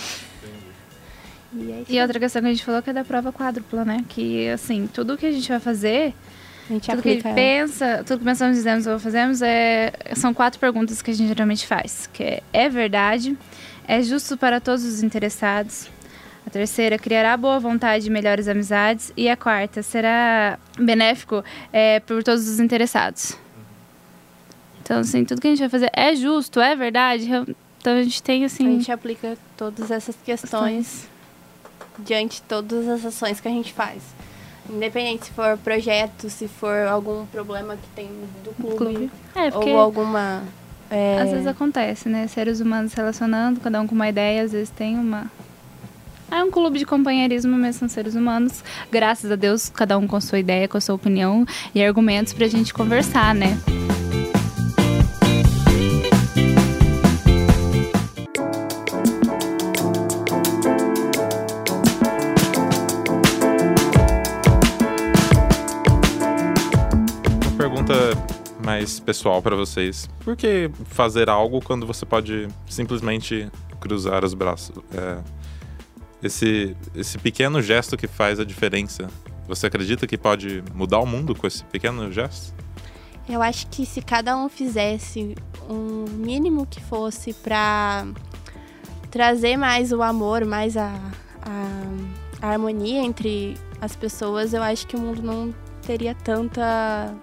[1.56, 4.04] E, e outra questão que a gente falou que é da prova quádrupla, né?
[4.10, 6.14] Que, assim, tudo que a gente vai fazer,
[6.70, 10.34] a gente tudo que a gente pensa, tudo que pensamos, dizemos ou fazemos, é, são
[10.34, 12.10] quatro perguntas que a gente geralmente faz.
[12.12, 13.38] Que é, é verdade?
[13.88, 15.90] É justo para todos os interessados?
[16.46, 19.14] A terceira, criará boa vontade e melhores amizades.
[19.16, 23.38] E a quarta, será benéfico é, por todos os interessados.
[24.84, 27.28] Então, assim, tudo que a gente vai fazer é justo, é verdade.
[27.80, 28.68] Então, a gente tem, assim...
[28.68, 31.08] A gente aplica todas essas questões
[32.00, 34.02] diante de todas as ações que a gente faz.
[34.70, 38.10] Independente se for projeto, se for algum problema que tem
[38.44, 39.12] do clube, clube.
[39.36, 40.44] É, ou alguma.
[40.90, 41.20] É...
[41.22, 42.28] Às vezes acontece, né?
[42.28, 45.30] Seres humanos relacionando, cada um com uma ideia, às vezes tem uma.
[46.32, 48.64] É um clube de companheirismo, mesmo são seres humanos.
[48.92, 52.48] Graças a Deus, cada um com sua ideia, com a sua opinião e argumentos pra
[52.48, 53.56] gente conversar, né?
[69.02, 70.10] Pessoal para vocês.
[70.24, 74.76] Por que fazer algo quando você pode simplesmente cruzar os braços?
[74.94, 75.20] É,
[76.22, 79.08] esse, esse pequeno gesto que faz a diferença.
[79.48, 82.54] Você acredita que pode mudar o mundo com esse pequeno gesto?
[83.28, 85.36] Eu acho que se cada um fizesse
[85.70, 88.06] um mínimo que fosse para
[89.10, 90.94] trazer mais o amor, mais a,
[91.42, 97.14] a, a harmonia entre as pessoas, eu acho que o mundo não teria tanta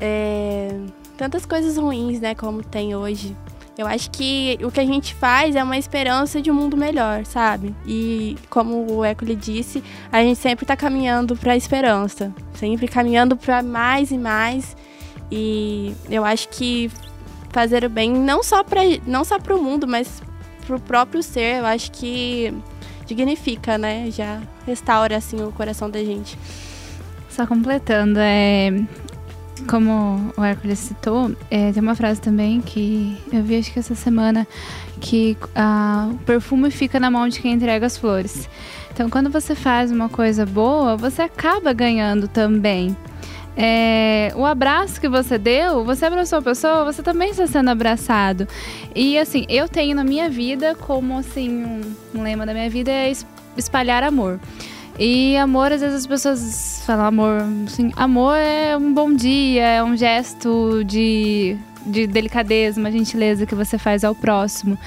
[0.00, 0.78] é,
[1.16, 3.36] tantas coisas ruins, né, como tem hoje.
[3.76, 7.24] Eu acho que o que a gente faz é uma esperança de um mundo melhor,
[7.24, 7.74] sabe?
[7.84, 9.82] E como o Eco lhe disse,
[10.12, 14.76] a gente sempre está caminhando para a esperança, sempre caminhando para mais e mais.
[15.30, 16.88] E eu acho que
[17.50, 20.22] fazer o bem não só para não só para o mundo, mas
[20.64, 22.54] para o próprio ser, eu acho que
[23.06, 24.08] dignifica, né?
[24.12, 26.38] Já restaura assim o coração da gente.
[27.28, 28.70] Só completando, é
[29.68, 33.94] como o Hércules citou, é, tem uma frase também que eu vi acho que essa
[33.94, 34.46] semana
[35.00, 38.48] que ah, o perfume fica na mão de quem entrega as flores.
[38.92, 42.96] Então, quando você faz uma coisa boa, você acaba ganhando também.
[43.56, 48.48] É, o abraço que você deu, você abraçou a pessoa, você também está sendo abraçado.
[48.94, 51.80] E assim, eu tenho na minha vida como assim um,
[52.14, 53.12] um lema da minha vida é
[53.56, 54.40] espalhar amor.
[54.98, 59.82] E amor, às vezes as pessoas falam amor, assim, amor é um bom dia, é
[59.82, 64.78] um gesto de, de delicadeza, uma gentileza que você faz ao próximo.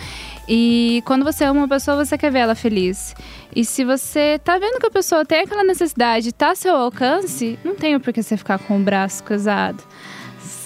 [0.47, 3.13] E quando você ama uma pessoa, você quer ver ela feliz.
[3.53, 7.59] E se você tá vendo que a pessoa tem aquela necessidade, tá ao seu alcance,
[7.65, 9.83] não tem por que você ficar com o braço cruzado.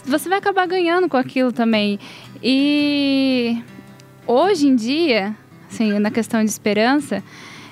[0.05, 1.99] Você vai acabar ganhando com aquilo também.
[2.43, 3.59] E
[4.27, 5.35] hoje em dia,
[5.67, 7.23] assim, na questão de esperança,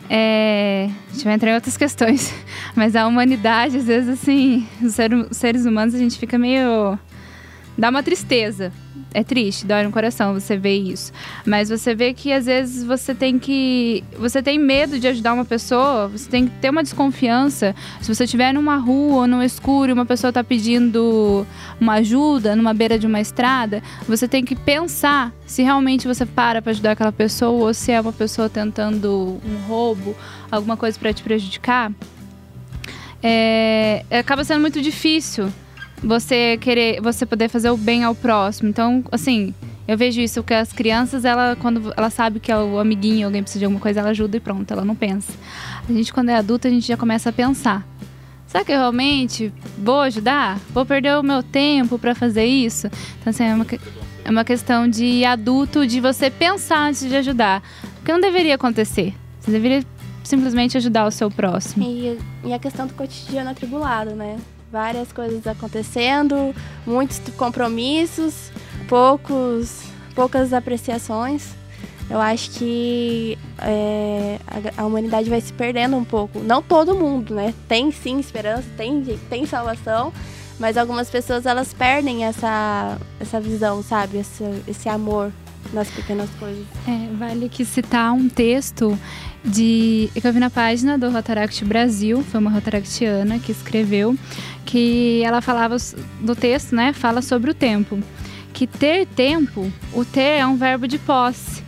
[0.10, 2.34] é, a gente vai entrar em outras questões,
[2.76, 4.96] mas a humanidade, às vezes, assim, os
[5.38, 6.98] seres humanos, a gente fica meio.
[7.80, 8.72] Dá uma tristeza
[9.14, 11.12] é triste, dói no coração você ver isso.
[11.46, 14.04] Mas você vê que às vezes você tem que.
[14.18, 17.76] Você tem medo de ajudar uma pessoa, você tem que ter uma desconfiança.
[18.02, 21.46] Se você estiver numa rua ou no escuro e uma pessoa está pedindo
[21.80, 26.62] uma ajuda numa beira de uma estrada, você tem que pensar se realmente você para
[26.62, 30.16] para ajudar aquela pessoa ou se é uma pessoa tentando um roubo,
[30.52, 31.92] alguma coisa para te prejudicar.
[33.22, 35.52] É, acaba sendo muito difícil
[36.04, 38.70] você querer, você poder fazer o bem ao próximo.
[38.70, 39.54] Então, assim,
[39.88, 43.42] eu vejo isso que as crianças, ela quando ela sabe que é o amiguinho, alguém
[43.42, 45.34] precisa de alguma coisa, ela ajuda e pronto, ela não pensa.
[45.88, 47.88] A gente quando é adulta, a gente já começa a pensar.
[48.48, 50.60] Será que eu realmente vou ajudar?
[50.72, 52.88] Vou perder o meu tempo para fazer isso?
[53.20, 53.66] Então, assim, é uma,
[54.26, 57.62] é uma questão de adulto, de você pensar antes de ajudar.
[57.96, 59.14] Porque não deveria acontecer.
[59.40, 59.84] Você deveria
[60.24, 61.84] simplesmente ajudar o seu próximo.
[61.84, 64.38] E, e a questão do cotidiano atribulado, né?
[64.72, 66.54] Várias coisas acontecendo,
[66.86, 68.52] muitos compromissos,
[68.88, 69.84] poucos,
[70.16, 71.56] poucas apreciações.
[72.10, 74.40] Eu acho que é,
[74.76, 76.40] a, humanidade vai se perdendo um pouco.
[76.40, 77.54] Não todo mundo, né?
[77.68, 80.12] Tem sim esperança, tem, tem salvação,
[80.60, 84.18] mas algumas pessoas elas perdem essa, essa visão, sabe?
[84.18, 85.32] Esse, esse amor
[85.74, 86.66] nas pequenas coisas.
[86.88, 88.98] É, vale que citar um texto
[89.44, 94.18] de que eu vi na página do Rotaract Brasil, foi uma rotaractiana que escreveu,
[94.66, 95.78] que ela falava
[96.22, 96.94] do texto, né?
[96.94, 98.00] Fala sobre o tempo.
[98.54, 101.64] Que ter tempo, o ter é um verbo de posse.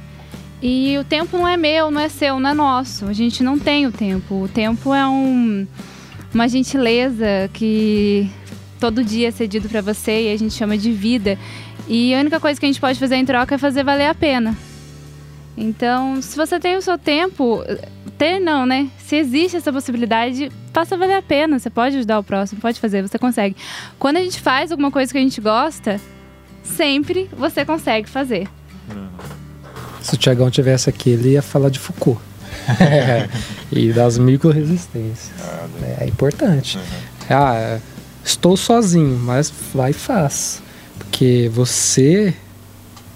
[0.62, 3.06] E o tempo não é meu, não é seu, não é nosso.
[3.06, 4.44] A gente não tem o tempo.
[4.44, 5.66] O tempo é um,
[6.34, 8.30] uma gentileza que
[8.80, 11.38] todo dia é cedido para você e a gente chama de vida.
[11.88, 14.16] E a única coisa que a gente pode fazer em troca é fazer valer a
[14.16, 14.58] pena.
[15.58, 17.64] Então, se você tem o seu tempo,
[18.18, 18.90] ter não, né?
[18.98, 21.60] Se existe essa possibilidade, faça valer a pena.
[21.60, 23.56] Você pode ajudar o próximo, pode fazer, você consegue.
[24.00, 26.00] Quando a gente faz alguma coisa que a gente gosta,
[26.64, 28.48] sempre você consegue fazer.
[30.02, 32.20] Se o Tiagão tivesse aqui, ele ia falar de Foucault.
[33.72, 35.32] e das micro-resistências.
[35.40, 35.68] Ah,
[36.00, 36.78] é, importante.
[36.78, 36.84] Uhum.
[37.30, 37.80] Ah,
[38.24, 40.62] estou sozinho, mas vai e faz.
[41.12, 42.34] Porque você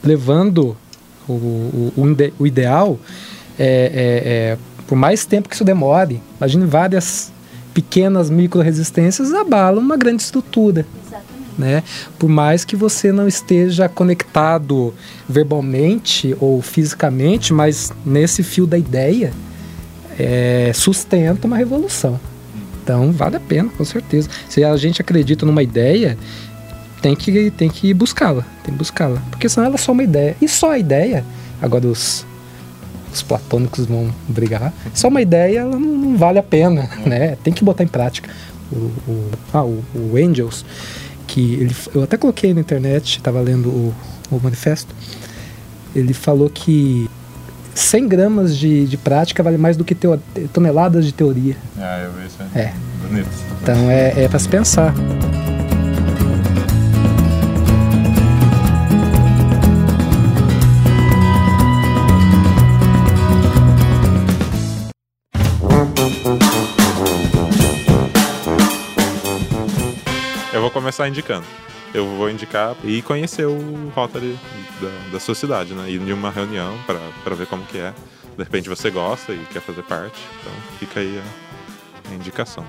[0.04, 0.76] levando
[1.28, 1.94] o, o,
[2.38, 3.00] o ideal,
[3.58, 7.32] é, é, é, por mais tempo que isso demore, imagine várias
[7.74, 10.86] pequenas micro-resistências abalam uma grande estrutura.
[11.58, 11.84] Né?
[12.20, 14.94] Por mais que você não esteja conectado
[15.28, 19.32] verbalmente ou fisicamente, mas nesse fio da ideia,
[20.20, 22.20] é, sustenta uma revolução.
[22.84, 24.30] Então vale a pena, com certeza.
[24.50, 26.18] Se a gente acredita numa ideia,
[27.02, 29.22] tem que, tem que buscá-la, tem que buscá-la.
[29.30, 30.36] Porque senão ela é só uma ideia.
[30.42, 31.24] E só a ideia,
[31.62, 32.26] agora os,
[33.14, 37.38] os platônicos vão brigar, só uma ideia ela não, não vale a pena, né?
[37.44, 38.30] Tem que botar em prática.
[38.72, 40.66] O, o, ah, o, o Angels,
[41.28, 43.94] que ele, eu até coloquei na internet, estava lendo o,
[44.32, 44.94] o manifesto,
[45.96, 47.10] ele falou que
[47.76, 50.20] 100 gramas de, de prática vale mais do que teo,
[50.54, 51.56] toneladas de teoria.
[51.78, 52.38] Ah, eu vi isso.
[52.56, 52.74] É.
[53.08, 53.30] Bonito.
[53.62, 54.94] Então é, é para se pensar.
[70.76, 71.46] Começar indicando.
[71.94, 74.38] eu vou indicar e conhecer o Rotary
[74.82, 75.90] da, da sua cidade, né?
[75.90, 77.94] Ir em uma reunião para ver como que é.
[78.38, 80.20] De repente você gosta e quer fazer parte.
[80.42, 82.66] Então fica aí a, a indicação.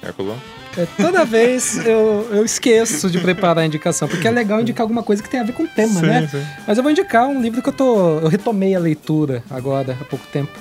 [0.00, 0.38] Hérculo?
[0.76, 5.02] É, toda vez eu, eu esqueço de preparar a indicação, porque é legal indicar alguma
[5.02, 6.28] coisa que tem a ver com o tema, Sim, né?
[6.30, 6.44] sim.
[6.68, 8.18] Mas eu vou indicar um livro que eu tô.
[8.20, 10.52] Eu retomei a leitura agora, há pouco tempo,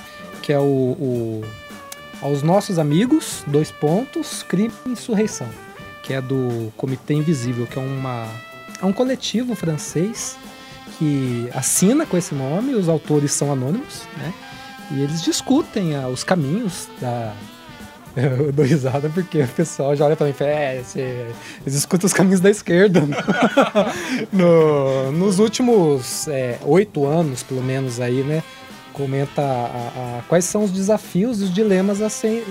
[0.41, 1.41] que é o, o
[2.21, 5.47] Aos Nossos Amigos, dois pontos, Crime e Insurreição,
[6.03, 8.27] que é do Comitê Invisível, que é uma.
[8.81, 10.37] É um coletivo francês
[10.99, 14.33] que assina com esse nome, os autores são anônimos, né?
[14.91, 17.33] E eles discutem ah, os caminhos da,
[18.15, 21.27] eu dou risada porque o pessoal já olha pra mim e fala, é, você-
[21.61, 23.01] eles escutam os caminhos da esquerda.
[24.31, 28.43] No- nos últimos é, oito anos, pelo menos aí, né?
[28.91, 32.43] Comenta a- a- quais são os desafios e os dilemas a serem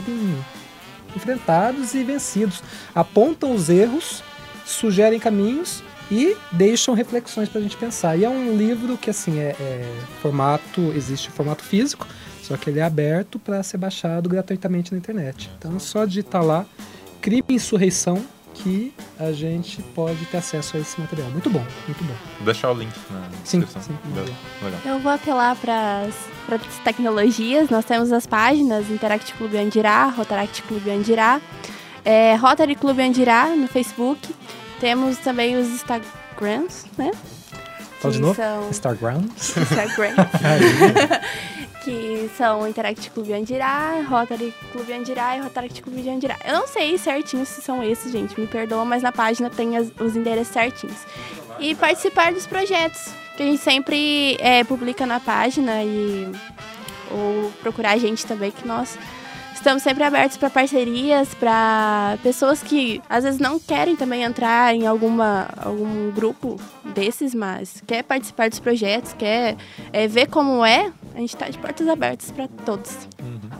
[1.17, 2.63] enfrentados e vencidos.
[2.95, 4.23] Apontam os erros,
[4.65, 8.17] sugerem caminhos e deixam reflexões pra gente pensar.
[8.17, 12.07] E é um livro que, assim, é, é formato, existe formato físico,
[12.43, 15.51] só que ele é aberto para ser baixado gratuitamente na internet.
[15.59, 16.67] Então, é só digitar lá
[17.21, 18.23] Crime e Insurreição
[18.63, 21.29] que a gente pode ter acesso a esse material.
[21.31, 22.15] Muito bom, muito bom.
[22.37, 23.83] Vou deixar o link na Sim, descrição.
[23.83, 23.97] sim.
[24.63, 24.81] Legal.
[24.85, 27.69] Eu vou apelar para as tecnologias.
[27.71, 31.41] Nós temos as páginas Interact Clube Andirá, Rotaract Clube Andirá,
[32.05, 34.35] é, Rotary Clube Andirá no Facebook.
[34.81, 37.11] Temos também os Instagrams, né?
[38.01, 38.35] Fala de novo?
[38.35, 39.23] São Instagram.
[39.37, 40.15] Instagram.
[41.85, 46.37] que são Interact Clube Andirá, Rotary Clube Andirá e Rotaract Clube de Andirá.
[46.45, 49.91] Eu não sei certinho se são esses, gente, me perdoa, mas na página tem as-
[50.01, 50.97] os endereços certinhos.
[51.59, 56.31] E participar dos projetos, que a gente sempre é, publica na página e
[57.11, 58.99] ou procurar a gente também, que nós
[59.55, 64.87] estamos sempre abertos para parcerias, para pessoas que às vezes não querem também entrar em
[64.87, 66.59] alguma, algum grupo
[66.95, 69.57] desses, mas quer participar dos projetos, quer
[69.93, 73.09] é, ver como é, a gente está de portas abertas para todos.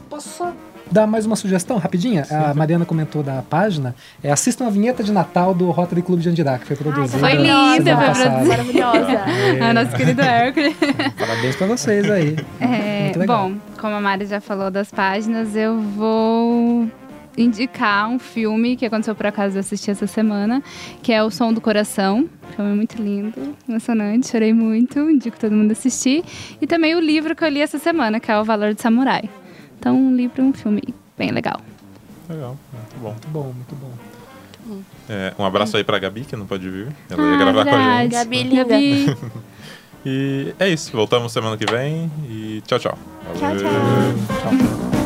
[0.09, 0.53] Posso
[0.91, 2.27] dar mais uma sugestão rapidinha?
[2.31, 3.95] A Mariana comentou da página.
[4.23, 7.19] É, assistam a vinheta de Natal do Rotary Clube de Andirá, que foi produzida.
[7.19, 8.45] foi linda, foi produzida.
[8.45, 9.23] Maravilhosa.
[9.61, 10.77] Ah, nosso querido Hércules.
[11.19, 12.37] Parabéns pra vocês aí.
[12.61, 13.49] É, Muito legal.
[13.51, 16.89] bom, como a Mari já falou das páginas, eu vou
[17.37, 20.63] indicar um filme que aconteceu por acaso eu assisti essa semana,
[21.03, 22.29] que é O Som do Coração.
[22.57, 26.23] Filme muito lindo, emocionante, chorei muito, indico todo mundo assistir.
[26.61, 29.29] E também o livro que eu li essa semana, que é O Valor do Samurai.
[29.79, 30.83] Então, um livro e um filme
[31.19, 31.61] bem legal.
[32.29, 33.11] Legal, muito bom.
[33.11, 33.91] Muito bom, muito bom.
[35.09, 36.87] É, um abraço aí pra Gabi, que não pode vir.
[37.11, 38.03] Ela ia Ah, gravar com a verdade.
[38.03, 38.13] gente.
[38.13, 38.65] Gabi, linda.
[38.65, 39.17] Gabi,
[40.07, 40.91] E é isso.
[40.93, 42.11] Voltamos semana que vem.
[42.29, 42.99] E tchau, tchau.
[43.39, 44.91] Tchau, tchau.
[44.91, 45.02] Tchau.